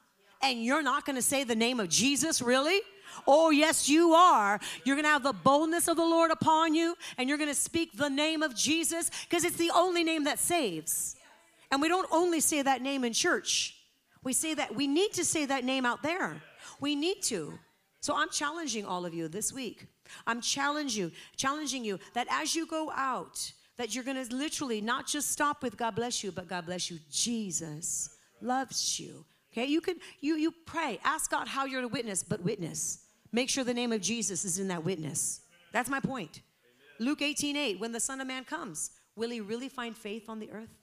and 0.42 0.64
you're 0.64 0.82
not 0.82 1.04
going 1.04 1.16
to 1.16 1.22
say 1.22 1.44
the 1.44 1.54
name 1.54 1.78
of 1.78 1.88
Jesus, 1.88 2.42
really? 2.42 2.80
Oh, 3.26 3.50
yes, 3.50 3.88
you 3.88 4.12
are. 4.12 4.58
You're 4.84 4.96
going 4.96 5.04
to 5.04 5.10
have 5.10 5.22
the 5.22 5.32
boldness 5.32 5.86
of 5.86 5.96
the 5.96 6.04
Lord 6.04 6.30
upon 6.30 6.74
you, 6.74 6.96
and 7.18 7.28
you're 7.28 7.38
going 7.38 7.50
to 7.50 7.54
speak 7.54 7.96
the 7.96 8.08
name 8.08 8.42
of 8.42 8.56
Jesus 8.56 9.10
because 9.28 9.44
it's 9.44 9.56
the 9.56 9.70
only 9.74 10.02
name 10.02 10.24
that 10.24 10.38
saves. 10.38 11.16
And 11.72 11.80
we 11.80 11.88
don't 11.88 12.06
only 12.12 12.40
say 12.40 12.60
that 12.60 12.82
name 12.82 13.02
in 13.02 13.14
church, 13.14 13.74
we 14.22 14.34
say 14.34 14.54
that 14.54 14.76
we 14.76 14.86
need 14.86 15.14
to 15.14 15.24
say 15.24 15.46
that 15.46 15.64
name 15.64 15.84
out 15.84 16.02
there. 16.02 16.40
We 16.78 16.94
need 16.94 17.22
to. 17.24 17.58
So 18.00 18.14
I'm 18.14 18.28
challenging 18.30 18.84
all 18.84 19.06
of 19.06 19.14
you 19.14 19.26
this 19.26 19.52
week. 19.52 19.86
I'm 20.26 20.40
challenging 20.40 21.04
you, 21.04 21.12
challenging 21.36 21.84
you 21.84 21.98
that 22.14 22.26
as 22.30 22.54
you 22.54 22.66
go 22.66 22.92
out, 22.94 23.52
that 23.78 23.94
you're 23.94 24.04
going 24.04 24.22
to 24.22 24.36
literally 24.36 24.80
not 24.80 25.06
just 25.06 25.30
stop 25.30 25.62
with 25.62 25.76
God 25.76 25.94
bless 25.94 26.22
you, 26.22 26.30
but 26.30 26.46
God 26.46 26.66
bless 26.66 26.90
you. 26.90 26.98
Jesus 27.10 28.16
loves 28.40 29.00
you. 29.00 29.24
Okay, 29.52 29.66
you 29.66 29.80
can 29.80 29.96
you 30.20 30.36
you 30.36 30.52
pray, 30.66 31.00
ask 31.04 31.30
God 31.30 31.48
how 31.48 31.64
you're 31.64 31.80
to 31.80 31.88
witness, 31.88 32.22
but 32.22 32.42
witness. 32.42 33.04
Make 33.32 33.48
sure 33.48 33.64
the 33.64 33.74
name 33.74 33.92
of 33.92 34.02
Jesus 34.02 34.44
is 34.44 34.58
in 34.58 34.68
that 34.68 34.84
witness. 34.84 35.40
That's 35.72 35.88
my 35.88 36.00
point. 36.00 36.42
Luke 36.98 37.22
18, 37.22 37.56
8, 37.56 37.80
when 37.80 37.92
the 37.92 38.00
Son 38.00 38.20
of 38.20 38.26
Man 38.26 38.44
comes, 38.44 38.90
will 39.16 39.30
he 39.30 39.40
really 39.40 39.70
find 39.70 39.96
faith 39.96 40.28
on 40.28 40.38
the 40.38 40.50
earth? 40.52 40.81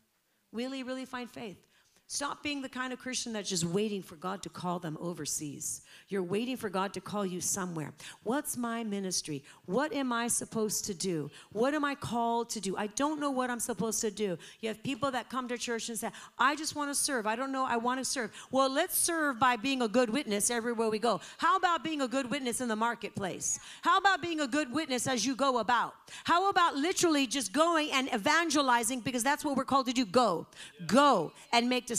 Will 0.52 0.72
he 0.72 0.84
really 0.84 1.06
find 1.06 1.30
faith? 1.30 1.69
Stop 2.12 2.41
being 2.41 2.63
the 2.63 2.67
kind 2.67 2.91
of 2.91 2.98
Christian 2.98 3.34
that's 3.34 3.48
just 3.48 3.63
waiting 3.63 4.02
for 4.02 4.15
God 4.15 4.41
to 4.41 4.50
call 4.50 4.80
them 4.80 4.98
overseas. 5.00 5.82
You're 6.08 6.24
waiting 6.24 6.58
for 6.58 6.67
God 6.67 6.91
to 6.95 7.02
call 7.02 7.24
you 7.24 7.39
somewhere. 7.39 7.93
What's 8.24 8.58
my 8.58 8.84
ministry? 8.84 9.43
What 9.67 9.93
am 9.93 10.12
I 10.12 10.28
supposed 10.28 10.86
to 10.86 10.95
do? 10.95 11.30
What 11.52 11.76
am 11.76 11.86
I 11.86 11.93
called 11.93 12.50
to 12.50 12.60
do? 12.60 12.76
I 12.76 12.88
don't 12.88 13.19
know 13.19 13.30
what 13.30 13.52
I'm 13.52 13.60
supposed 13.60 14.02
to 14.02 14.10
do. 14.10 14.39
You 14.60 14.69
have 14.69 14.82
people 14.82 15.12
that 15.12 15.30
come 15.30 15.48
to 15.50 15.58
church 15.60 15.89
and 15.89 16.00
say, 16.00 16.10
I 16.39 16.56
just 16.56 16.76
want 16.76 16.89
to 16.89 16.95
serve. 16.95 17.28
I 17.28 17.36
don't 17.36 17.52
know. 17.52 17.63
I 17.63 17.78
want 17.78 18.00
to 18.00 18.06
serve. 18.06 18.32
Well, 18.50 18.74
let's 18.74 18.98
serve 18.98 19.39
by 19.39 19.56
being 19.56 19.84
a 19.84 19.88
good 19.88 20.10
witness 20.10 20.50
everywhere 20.50 20.89
we 20.89 20.98
go. 20.98 21.22
How 21.38 21.58
about 21.58 21.84
being 21.84 22.02
a 22.02 22.08
good 22.08 22.28
witness 22.32 22.60
in 22.60 22.69
the 22.69 22.76
marketplace? 22.76 23.60
How 23.84 24.00
about 24.00 24.19
being 24.19 24.39
a 24.39 24.48
good 24.48 24.74
witness 24.74 25.06
as 25.06 25.28
you 25.28 25.36
go 25.36 25.60
about? 25.60 25.93
How 26.24 26.50
about 26.50 26.76
literally 26.76 27.28
just 27.28 27.54
going 27.54 27.91
and 27.91 28.12
evangelizing 28.12 29.02
because 29.02 29.24
that's 29.24 29.45
what 29.45 29.56
we're 29.56 29.63
called 29.63 29.86
to 29.86 29.93
do? 29.93 30.08
Go. 30.08 30.48
Go 30.88 31.34
and 31.54 31.69
make 31.69 31.86
disciples. 31.86 31.99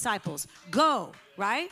Go, 0.71 1.13
right? 1.37 1.71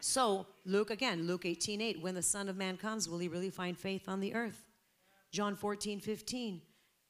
So, 0.00 0.46
Luke 0.64 0.90
again, 0.90 1.26
Luke 1.26 1.44
18 1.44 1.80
8, 1.80 2.02
when 2.02 2.14
the 2.14 2.22
Son 2.22 2.48
of 2.48 2.56
Man 2.56 2.76
comes, 2.76 3.08
will 3.08 3.18
he 3.18 3.28
really 3.28 3.50
find 3.50 3.76
faith 3.78 4.08
on 4.08 4.20
the 4.20 4.34
earth? 4.34 4.64
John 5.30 5.54
14 5.54 6.00
15. 6.00 6.62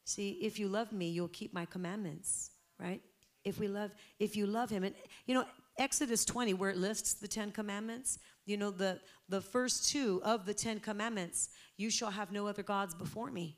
See, 0.04 0.30
if 0.42 0.58
you 0.58 0.68
love 0.68 0.92
me, 0.92 1.08
you'll 1.08 1.28
keep 1.28 1.54
my 1.54 1.64
commandments, 1.64 2.50
right? 2.78 3.00
If 3.44 3.60
we 3.60 3.68
love, 3.68 3.92
if 4.18 4.36
you 4.36 4.46
love 4.46 4.68
him. 4.68 4.82
And 4.82 4.94
you 5.26 5.34
know, 5.34 5.44
Exodus 5.78 6.24
20, 6.24 6.54
where 6.54 6.70
it 6.70 6.76
lists 6.76 7.14
the 7.14 7.28
Ten 7.28 7.52
Commandments, 7.52 8.18
you 8.44 8.56
know, 8.56 8.70
the, 8.70 9.00
the 9.28 9.40
first 9.40 9.88
two 9.88 10.20
of 10.24 10.44
the 10.44 10.52
Ten 10.52 10.80
Commandments, 10.80 11.50
you 11.76 11.90
shall 11.90 12.10
have 12.10 12.32
no 12.32 12.46
other 12.46 12.62
gods 12.62 12.94
before 12.94 13.30
me. 13.30 13.56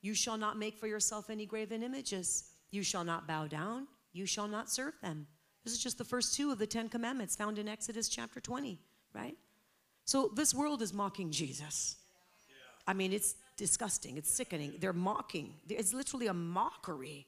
You 0.00 0.14
shall 0.14 0.36
not 0.36 0.58
make 0.58 0.78
for 0.78 0.86
yourself 0.86 1.30
any 1.30 1.46
graven 1.46 1.82
images. 1.82 2.44
You 2.70 2.82
shall 2.82 3.04
not 3.04 3.28
bow 3.28 3.46
down. 3.46 3.86
You 4.12 4.26
shall 4.26 4.48
not 4.48 4.70
serve 4.70 4.94
them. 5.02 5.26
This 5.66 5.72
is 5.72 5.80
just 5.80 5.98
the 5.98 6.04
first 6.04 6.36
two 6.36 6.52
of 6.52 6.58
the 6.58 6.66
Ten 6.68 6.88
Commandments 6.88 7.34
found 7.34 7.58
in 7.58 7.66
Exodus 7.66 8.08
chapter 8.08 8.38
20, 8.38 8.78
right? 9.12 9.36
So 10.04 10.30
this 10.32 10.54
world 10.54 10.80
is 10.80 10.94
mocking 10.94 11.32
Jesus. 11.32 11.96
I 12.86 12.92
mean, 12.92 13.12
it's 13.12 13.34
disgusting. 13.56 14.16
It's 14.16 14.30
sickening. 14.30 14.74
They're 14.78 14.92
mocking. 14.92 15.54
It's 15.68 15.92
literally 15.92 16.28
a 16.28 16.32
mockery. 16.32 17.26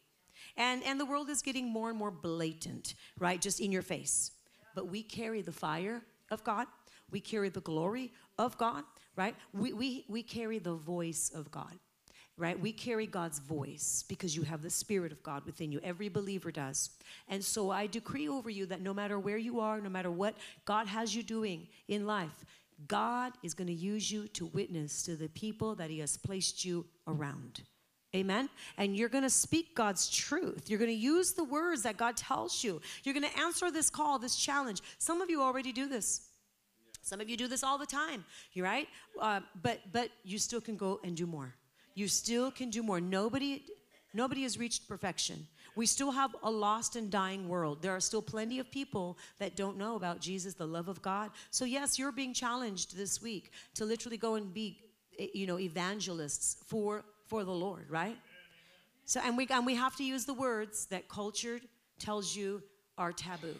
And, 0.57 0.85
and 0.85 1.01
the 1.01 1.05
world 1.05 1.31
is 1.31 1.43
getting 1.43 1.67
more 1.69 1.89
and 1.89 1.99
more 1.99 2.13
blatant, 2.13 2.95
right? 3.19 3.41
Just 3.41 3.59
in 3.59 3.73
your 3.73 3.83
face. 3.83 4.31
But 4.77 4.87
we 4.89 5.03
carry 5.03 5.43
the 5.43 5.51
fire 5.51 6.01
of 6.31 6.45
God. 6.45 6.69
We 7.11 7.19
carry 7.19 7.49
the 7.49 7.63
glory 7.63 8.13
of 8.39 8.57
God, 8.57 8.85
right? 9.17 9.35
We, 9.53 9.73
we, 9.73 10.05
we 10.07 10.23
carry 10.23 10.61
the 10.61 10.75
voice 10.75 11.33
of 11.35 11.51
God 11.51 11.77
right? 12.39 12.59
We 12.59 12.73
carry 12.73 13.07
God's 13.07 13.41
voice 13.41 14.05
because 14.09 14.37
you 14.37 14.43
have 14.43 14.63
the 14.63 14.71
Spirit 14.71 15.11
of 15.11 15.23
God 15.23 15.45
within 15.45 15.73
you. 15.73 15.81
Every 15.83 16.09
believer 16.09 16.53
does. 16.53 16.91
And 17.29 17.45
so 17.45 17.71
I 17.71 17.87
decree 17.87 18.29
over 18.29 18.49
you 18.49 18.65
that 18.67 18.81
no 18.81 18.95
matter 18.95 19.19
where 19.19 19.37
you 19.37 19.61
are, 19.61 19.81
no 19.81 19.91
matter 19.91 20.11
what 20.11 20.37
God 20.65 20.87
has 20.87 21.15
you 21.15 21.23
doing 21.23 21.67
in 21.89 22.07
life, 22.07 22.45
God 22.87 23.33
is 23.43 23.55
going 23.55 23.67
to 23.67 23.75
use 23.75 24.11
you 24.11 24.29
to 24.29 24.47
witness 24.47 25.03
to 25.03 25.17
the 25.17 25.29
people 25.31 25.75
that 25.75 25.91
He 25.91 25.99
has 25.99 26.17
placed 26.17 26.65
you 26.65 26.87
around. 27.09 27.63
Amen. 28.15 28.49
And 28.79 28.97
you're 28.97 29.11
going 29.11 29.25
to 29.25 29.31
speak 29.31 29.75
God's 29.75 30.09
truth. 30.09 30.71
You're 30.71 30.79
going 30.79 30.91
to 30.91 30.97
use 30.97 31.33
the 31.33 31.45
words 31.45 31.83
that 31.83 31.97
God 31.97 32.17
tells 32.17 32.65
you. 32.65 32.81
You're 33.03 33.15
going 33.15 33.29
to 33.29 33.39
answer 33.39 33.71
this 33.71 33.91
call, 33.91 34.19
this 34.19 34.37
challenge. 34.37 34.81
Some 34.99 35.21
of 35.21 35.29
you 35.29 35.43
already 35.43 35.73
do 35.73 35.89
this. 35.89 36.29
Some 37.03 37.21
of 37.21 37.29
you 37.29 37.37
do 37.37 37.49
this 37.49 37.63
all 37.63 37.79
the 37.79 37.87
time. 37.87 38.25
You're 38.53 38.67
right, 38.67 38.87
uh, 39.21 39.41
but 39.63 39.81
but 39.93 40.11
you 40.25 40.39
still 40.39 40.61
can 40.61 40.77
go 40.77 41.01
and 41.05 41.17
do 41.17 41.27
more. 41.27 41.55
You 41.99 42.07
still 42.07 42.53
can 42.53 42.71
do 42.71 42.85
more. 42.85 43.01
Nobody, 43.01 43.65
nobody 44.15 44.45
has 44.45 44.57
reached 44.57 44.87
perfection. 44.87 45.49
We 45.75 45.85
still 45.85 46.13
have 46.13 46.31
a 46.45 46.51
lost 46.51 46.95
and 46.95 47.11
dying 47.11 47.49
world. 47.49 47.83
There 47.83 47.91
are 47.91 47.99
still 47.99 48.23
plenty 48.23 48.61
of 48.61 48.71
people 48.71 49.19
that 49.41 49.57
don't 49.57 49.77
know 49.77 49.97
about 49.97 50.21
Jesus, 50.21 50.55
the 50.55 50.65
love 50.65 50.87
of 50.87 51.03
God. 51.03 51.33
So 51.51 51.65
yes, 51.65 51.99
you're 51.99 52.13
being 52.13 52.33
challenged 52.33 52.97
this 52.97 53.21
week 53.21 53.51
to 53.75 53.85
literally 53.85 54.17
go 54.17 54.37
and 54.37 54.55
be, 54.55 54.79
eh, 55.19 55.27
you 55.35 55.49
know, 55.49 55.59
evangelists 55.59 56.59
for 56.69 57.05
for 57.27 57.43
the 57.43 57.51
Lord, 57.51 57.91
right? 57.91 58.17
So 59.05 59.21
and 59.25 59.37
we 59.37 59.49
and 59.51 59.67
we 59.67 59.75
have 59.75 59.97
to 59.97 60.05
use 60.05 60.25
the 60.25 60.35
words 60.35 60.87
that 60.87 61.09
culture 61.09 61.61
tells 61.99 62.37
you 62.37 62.63
are 62.97 63.11
taboo. 63.11 63.57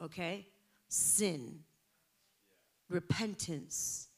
Okay? 0.00 0.46
Sin, 0.88 1.58
repentance, 2.88 4.08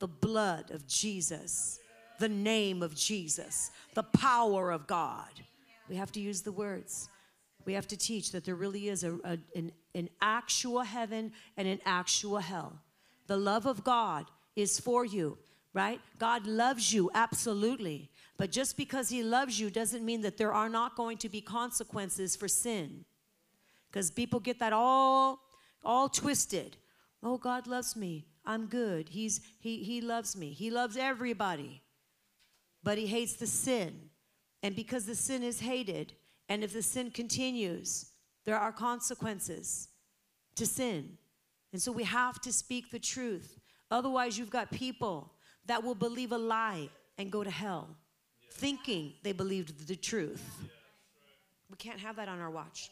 the 0.00 0.08
blood 0.08 0.70
of 0.70 0.86
Jesus 0.86 1.80
the 2.24 2.28
name 2.30 2.82
of 2.82 2.94
Jesus, 2.94 3.70
the 3.92 4.02
power 4.02 4.70
of 4.70 4.86
God. 4.86 5.28
We 5.90 5.96
have 5.96 6.10
to 6.12 6.20
use 6.20 6.40
the 6.40 6.52
words. 6.52 7.10
We 7.66 7.74
have 7.74 7.86
to 7.88 7.98
teach 7.98 8.32
that 8.32 8.46
there 8.46 8.54
really 8.54 8.88
is 8.88 9.04
a, 9.04 9.12
a 9.24 9.38
an, 9.54 9.72
an 9.94 10.08
actual 10.22 10.80
heaven 10.80 11.32
and 11.58 11.68
an 11.68 11.80
actual 11.84 12.38
hell. 12.38 12.80
The 13.26 13.36
love 13.36 13.66
of 13.66 13.84
God 13.84 14.24
is 14.56 14.80
for 14.80 15.04
you, 15.04 15.36
right? 15.74 16.00
God 16.18 16.46
loves 16.46 16.94
you, 16.94 17.10
absolutely. 17.14 18.08
But 18.38 18.50
just 18.50 18.78
because 18.78 19.10
He 19.10 19.22
loves 19.22 19.60
you 19.60 19.68
doesn't 19.68 20.02
mean 20.02 20.22
that 20.22 20.38
there 20.38 20.54
are 20.54 20.70
not 20.70 20.96
going 20.96 21.18
to 21.18 21.28
be 21.28 21.42
consequences 21.42 22.34
for 22.34 22.48
sin. 22.48 23.04
Because 23.90 24.10
people 24.10 24.40
get 24.40 24.60
that 24.60 24.72
all, 24.72 25.40
all 25.84 26.08
twisted. 26.08 26.78
Oh, 27.22 27.36
God 27.36 27.66
loves 27.66 27.94
me. 27.94 28.24
I'm 28.46 28.64
good. 28.64 29.10
He's, 29.10 29.42
he, 29.60 29.82
he 29.82 30.00
loves 30.00 30.34
me. 30.34 30.52
He 30.52 30.70
loves 30.70 30.96
everybody 30.96 31.82
but 32.84 32.98
he 32.98 33.06
hates 33.06 33.32
the 33.32 33.46
sin. 33.46 34.10
And 34.62 34.76
because 34.76 35.06
the 35.06 35.14
sin 35.14 35.42
is 35.42 35.60
hated, 35.60 36.12
and 36.48 36.62
if 36.62 36.72
the 36.72 36.82
sin 36.82 37.10
continues, 37.10 38.10
there 38.44 38.58
are 38.58 38.72
consequences 38.72 39.88
to 40.56 40.66
sin. 40.66 41.18
And 41.72 41.82
so 41.82 41.90
we 41.90 42.04
have 42.04 42.40
to 42.42 42.52
speak 42.52 42.90
the 42.90 42.98
truth. 42.98 43.58
Otherwise, 43.90 44.38
you've 44.38 44.50
got 44.50 44.70
people 44.70 45.32
that 45.66 45.82
will 45.82 45.94
believe 45.94 46.32
a 46.32 46.38
lie 46.38 46.88
and 47.18 47.32
go 47.32 47.42
to 47.42 47.50
hell, 47.50 47.88
thinking 48.52 49.14
they 49.22 49.32
believed 49.32 49.88
the 49.88 49.96
truth. 49.96 50.44
We 51.70 51.76
can't 51.76 52.00
have 52.00 52.16
that 52.16 52.28
on 52.28 52.40
our 52.40 52.50
watch. 52.50 52.90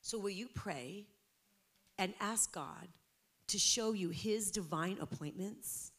So, 0.00 0.18
will 0.18 0.30
you 0.30 0.48
pray 0.54 1.06
and 1.98 2.14
ask 2.20 2.52
God 2.52 2.88
to 3.48 3.58
show 3.58 3.92
you 3.92 4.08
his 4.08 4.50
divine 4.50 4.98
appointments? 5.00 5.92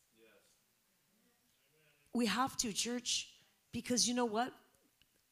We 2.18 2.26
have 2.26 2.58
to, 2.58 2.74
church, 2.74 3.30
because 3.72 4.08
you 4.08 4.16
know 4.16 4.26
what? 4.26 4.52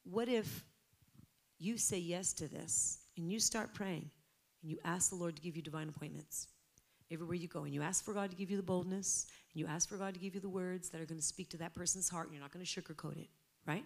What 0.04 0.28
if 0.28 0.64
you 1.58 1.78
say 1.78 1.98
yes 1.98 2.32
to 2.34 2.46
this 2.46 2.98
and 3.16 3.28
you 3.28 3.40
start 3.40 3.74
praying 3.74 4.08
and 4.62 4.70
you 4.70 4.78
ask 4.84 5.10
the 5.10 5.16
Lord 5.16 5.34
to 5.34 5.42
give 5.42 5.56
you 5.56 5.62
divine 5.62 5.88
appointments 5.88 6.46
everywhere 7.10 7.34
you 7.34 7.48
go 7.48 7.64
and 7.64 7.74
you 7.74 7.82
ask 7.82 8.04
for 8.04 8.14
God 8.14 8.30
to 8.30 8.36
give 8.36 8.52
you 8.52 8.56
the 8.56 8.62
boldness 8.62 9.26
and 9.52 9.60
you 9.60 9.66
ask 9.66 9.88
for 9.88 9.96
God 9.96 10.14
to 10.14 10.20
give 10.20 10.36
you 10.36 10.40
the 10.40 10.48
words 10.48 10.88
that 10.90 11.00
are 11.00 11.06
going 11.06 11.18
to 11.18 11.26
speak 11.26 11.50
to 11.50 11.56
that 11.56 11.74
person's 11.74 12.08
heart 12.08 12.26
and 12.26 12.34
you're 12.34 12.42
not 12.42 12.52
going 12.52 12.64
to 12.64 12.80
sugarcoat 12.80 13.18
it, 13.18 13.30
right? 13.66 13.84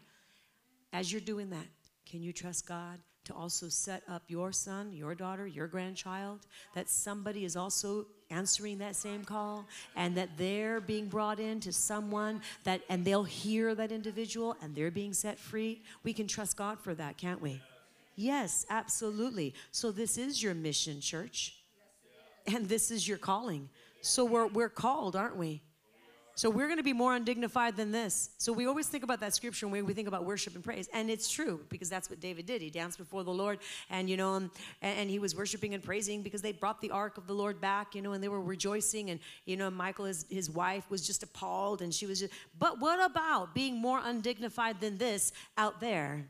As 0.92 1.10
you're 1.10 1.22
doing 1.22 1.48
that, 1.48 1.68
can 2.04 2.22
you 2.22 2.34
trust 2.34 2.68
God 2.68 2.98
to 3.24 3.35
also 3.35 3.68
set 3.68 4.02
up 4.09 4.22
your 4.28 4.52
son, 4.52 4.92
your 4.92 5.14
daughter, 5.14 5.46
your 5.46 5.66
grandchild, 5.66 6.40
that 6.74 6.88
somebody 6.88 7.44
is 7.44 7.56
also 7.56 8.06
answering 8.30 8.78
that 8.78 8.96
same 8.96 9.24
call 9.24 9.66
and 9.96 10.16
that 10.16 10.30
they're 10.37 10.80
being 10.80 11.06
brought 11.06 11.40
in 11.40 11.61
to 11.61 11.72
someone 11.72 12.40
that 12.64 12.80
and 12.88 13.04
they'll 13.04 13.24
hear 13.24 13.74
that 13.74 13.92
individual 13.92 14.56
and 14.62 14.74
they're 14.74 14.90
being 14.90 15.12
set 15.12 15.38
free. 15.38 15.83
We 16.04 16.12
can 16.12 16.26
trust 16.26 16.56
God 16.56 16.78
for 16.78 16.94
that, 16.94 17.18
can't 17.18 17.40
we? 17.40 17.61
Yes, 18.16 18.66
absolutely. 18.70 19.54
So 19.72 19.90
this 19.90 20.18
is 20.18 20.42
your 20.42 20.54
mission, 20.54 21.00
church. 21.00 21.56
And 22.46 22.68
this 22.68 22.90
is 22.90 23.06
your 23.06 23.18
calling. 23.18 23.68
So 24.00 24.24
we're 24.24 24.46
we're 24.46 24.68
called, 24.70 25.14
aren't 25.14 25.37
we? 25.37 25.62
So 26.40 26.48
we're 26.48 26.68
going 26.68 26.79
to 26.79 26.83
be 26.83 26.94
more 26.94 27.14
undignified 27.14 27.76
than 27.76 27.92
this. 27.92 28.31
So 28.38 28.50
we 28.50 28.64
always 28.64 28.87
think 28.87 29.05
about 29.05 29.20
that 29.20 29.35
scripture 29.35 29.68
when 29.68 29.85
we 29.85 29.92
think 29.92 30.09
about 30.09 30.24
worship 30.24 30.55
and 30.55 30.64
praise, 30.64 30.88
and 30.94 31.11
it's 31.11 31.29
true 31.29 31.61
because 31.68 31.90
that's 31.90 32.09
what 32.09 32.18
David 32.18 32.46
did. 32.46 32.62
He 32.62 32.70
danced 32.70 32.96
before 32.96 33.24
the 33.24 33.31
Lord, 33.31 33.59
and 33.90 34.09
you 34.09 34.16
know, 34.16 34.37
and, 34.37 34.50
and 34.81 35.11
he 35.11 35.18
was 35.18 35.37
worshiping 35.37 35.74
and 35.74 35.83
praising 35.83 36.22
because 36.22 36.40
they 36.40 36.53
brought 36.53 36.81
the 36.81 36.92
ark 36.92 37.18
of 37.18 37.26
the 37.26 37.35
Lord 37.35 37.61
back, 37.61 37.94
you 37.94 38.00
know, 38.00 38.12
and 38.12 38.24
they 38.24 38.31
were 38.31 38.40
rejoicing, 38.40 39.11
and 39.11 39.20
you 39.44 39.59
know, 39.59 39.70
Michal, 39.70 40.07
his, 40.07 40.24
his 40.31 40.48
wife, 40.48 40.88
was 40.88 41.07
just 41.07 41.22
appalled, 41.22 41.83
and 41.83 41.92
she 41.92 42.07
was 42.07 42.20
just. 42.20 42.33
But 42.59 42.81
what 42.81 43.05
about 43.05 43.55
being 43.55 43.76
more 43.76 44.00
undignified 44.03 44.81
than 44.81 44.96
this 44.96 45.35
out 45.59 45.79
there? 45.79 46.24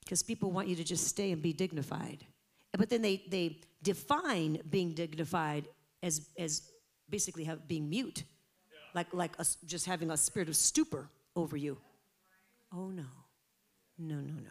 Because 0.00 0.24
people 0.24 0.50
want 0.50 0.66
you 0.66 0.74
to 0.74 0.82
just 0.82 1.06
stay 1.06 1.30
and 1.30 1.40
be 1.40 1.52
dignified, 1.52 2.26
but 2.76 2.90
then 2.90 3.00
they 3.00 3.22
they 3.28 3.60
define 3.80 4.58
being 4.68 4.92
dignified 4.92 5.68
as 6.02 6.28
as 6.36 6.69
basically 7.10 7.44
have, 7.44 7.66
being 7.66 7.88
mute, 7.88 8.24
like, 8.94 9.12
like 9.12 9.38
a, 9.38 9.46
just 9.66 9.86
having 9.86 10.10
a 10.10 10.16
spirit 10.16 10.48
of 10.48 10.56
stupor 10.56 11.08
over 11.36 11.56
you. 11.56 11.78
Oh, 12.72 12.88
no. 12.88 13.06
No, 13.98 14.16
no, 14.16 14.34
no. 14.34 14.50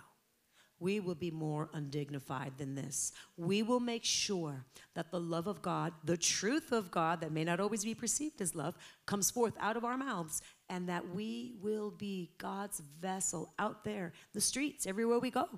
We 0.81 1.01
will 1.01 1.15
be 1.15 1.31
more 1.31 1.69
undignified 1.73 2.53
than 2.57 2.73
this. 2.73 3.11
We 3.35 3.63
will 3.63 3.81
make 3.81 4.05
sure 4.05 4.63
that 4.93 5.11
the 5.11 5.19
love 5.19 5.47
of 5.47 5.61
God, 5.61 5.91
the 6.05 6.15
truth 6.15 6.71
of 6.71 6.89
God 6.89 7.19
that 7.19 7.33
may 7.33 7.43
not 7.43 7.59
always 7.59 7.83
be 7.83 7.93
perceived 7.93 8.39
as 8.39 8.55
love, 8.55 8.75
comes 9.05 9.29
forth 9.29 9.55
out 9.59 9.75
of 9.75 9.83
our 9.83 9.97
mouths, 9.97 10.41
and 10.69 10.87
that 10.87 11.13
we 11.13 11.55
will 11.61 11.91
be 11.91 12.31
God's 12.37 12.81
vessel 13.01 13.53
out 13.59 13.83
there, 13.83 14.13
the 14.33 14.39
streets, 14.39 14.87
everywhere 14.87 15.19
we 15.19 15.31
go 15.31 15.49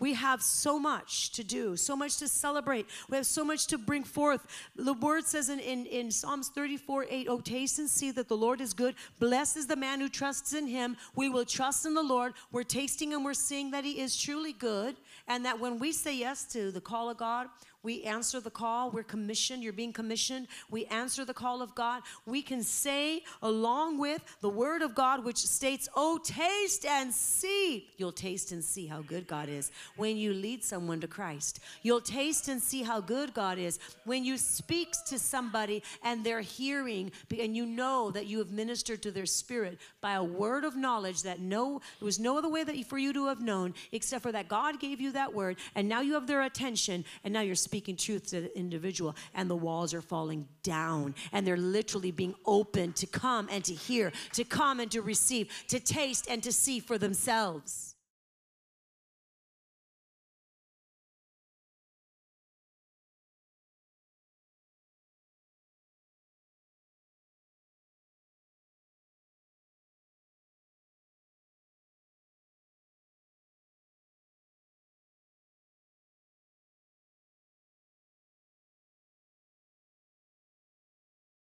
we 0.00 0.14
have 0.14 0.42
so 0.42 0.78
much 0.78 1.32
to 1.32 1.42
do, 1.42 1.76
so 1.76 1.96
much 1.96 2.18
to 2.18 2.28
celebrate. 2.28 2.86
We 3.10 3.16
have 3.16 3.26
so 3.26 3.44
much 3.44 3.66
to 3.68 3.78
bring 3.78 4.04
forth. 4.04 4.46
The 4.76 4.94
word 4.94 5.24
says 5.26 5.48
in, 5.48 5.58
in, 5.58 5.86
in 5.86 6.10
Psalms 6.10 6.50
34 6.50 7.06
8, 7.10 7.26
Oh, 7.28 7.40
taste 7.40 7.78
and 7.78 7.90
see 7.90 8.10
that 8.12 8.28
the 8.28 8.36
Lord 8.36 8.60
is 8.60 8.72
good. 8.72 8.94
Blessed 9.18 9.56
is 9.56 9.66
the 9.66 9.76
man 9.76 10.00
who 10.00 10.08
trusts 10.08 10.52
in 10.52 10.66
him. 10.66 10.96
We 11.16 11.28
will 11.28 11.44
trust 11.44 11.84
in 11.84 11.94
the 11.94 12.02
Lord. 12.02 12.34
We're 12.52 12.62
tasting 12.62 13.12
and 13.12 13.24
we're 13.24 13.34
seeing 13.34 13.72
that 13.72 13.84
he 13.84 14.00
is 14.00 14.16
truly 14.16 14.52
good. 14.52 14.96
And 15.26 15.44
that 15.44 15.58
when 15.58 15.78
we 15.78 15.92
say 15.92 16.16
yes 16.16 16.44
to 16.52 16.70
the 16.70 16.80
call 16.80 17.10
of 17.10 17.16
God, 17.16 17.48
we 17.82 18.02
answer 18.02 18.40
the 18.40 18.50
call. 18.50 18.90
We're 18.90 19.02
commissioned. 19.02 19.62
You're 19.62 19.72
being 19.72 19.92
commissioned. 19.92 20.48
We 20.70 20.86
answer 20.86 21.24
the 21.24 21.34
call 21.34 21.62
of 21.62 21.74
God. 21.74 22.02
We 22.26 22.42
can 22.42 22.62
say, 22.62 23.22
along 23.42 23.98
with 23.98 24.22
the 24.40 24.48
word 24.48 24.82
of 24.82 24.94
God, 24.94 25.24
which 25.24 25.38
states, 25.38 25.88
Oh, 25.94 26.18
taste 26.22 26.84
and 26.84 27.12
see. 27.12 27.88
You'll 27.96 28.12
taste 28.12 28.52
and 28.52 28.64
see 28.64 28.86
how 28.86 29.02
good 29.02 29.26
God 29.26 29.48
is 29.48 29.70
when 29.96 30.16
you 30.16 30.32
lead 30.32 30.64
someone 30.64 31.00
to 31.00 31.06
Christ. 31.06 31.60
You'll 31.82 32.00
taste 32.00 32.48
and 32.48 32.60
see 32.60 32.82
how 32.82 33.00
good 33.00 33.32
God 33.32 33.58
is 33.58 33.78
when 34.04 34.24
you 34.24 34.38
speak 34.38 34.94
to 35.06 35.18
somebody 35.18 35.82
and 36.02 36.24
they're 36.24 36.40
hearing 36.40 37.12
and 37.38 37.56
you 37.56 37.66
know 37.66 38.10
that 38.10 38.26
you 38.26 38.38
have 38.38 38.50
ministered 38.50 39.02
to 39.02 39.10
their 39.10 39.26
spirit 39.26 39.78
by 40.00 40.14
a 40.14 40.24
word 40.24 40.64
of 40.64 40.76
knowledge 40.76 41.22
that 41.22 41.40
no, 41.40 41.80
there 42.00 42.06
was 42.06 42.18
no 42.18 42.38
other 42.38 42.48
way 42.48 42.64
that 42.64 42.78
for 42.86 42.98
you 42.98 43.12
to 43.12 43.26
have 43.26 43.40
known 43.40 43.74
except 43.92 44.22
for 44.22 44.32
that 44.32 44.48
God 44.48 44.80
gave 44.80 45.00
you 45.00 45.12
that 45.12 45.34
word 45.34 45.56
and 45.74 45.88
now 45.88 46.00
you 46.00 46.14
have 46.14 46.26
their 46.26 46.42
attention 46.42 47.04
and 47.24 47.32
now 47.32 47.40
you're 47.40 47.54
speaking 47.68 47.96
truth 47.96 48.24
to 48.28 48.40
the 48.40 48.58
individual, 48.58 49.14
and 49.34 49.50
the 49.50 49.56
walls 49.56 49.92
are 49.92 50.00
falling 50.00 50.48
down, 50.62 51.14
and 51.32 51.46
they're 51.46 51.58
literally 51.58 52.10
being 52.10 52.34
open 52.46 52.94
to 52.94 53.06
come 53.06 53.46
and 53.50 53.62
to 53.62 53.74
hear, 53.74 54.10
to 54.32 54.42
come 54.42 54.80
and 54.80 54.90
to 54.90 55.02
receive, 55.02 55.52
to 55.68 55.78
taste 55.78 56.26
and 56.30 56.42
to 56.42 56.50
see 56.50 56.80
for 56.80 56.96
themselves. 56.96 57.94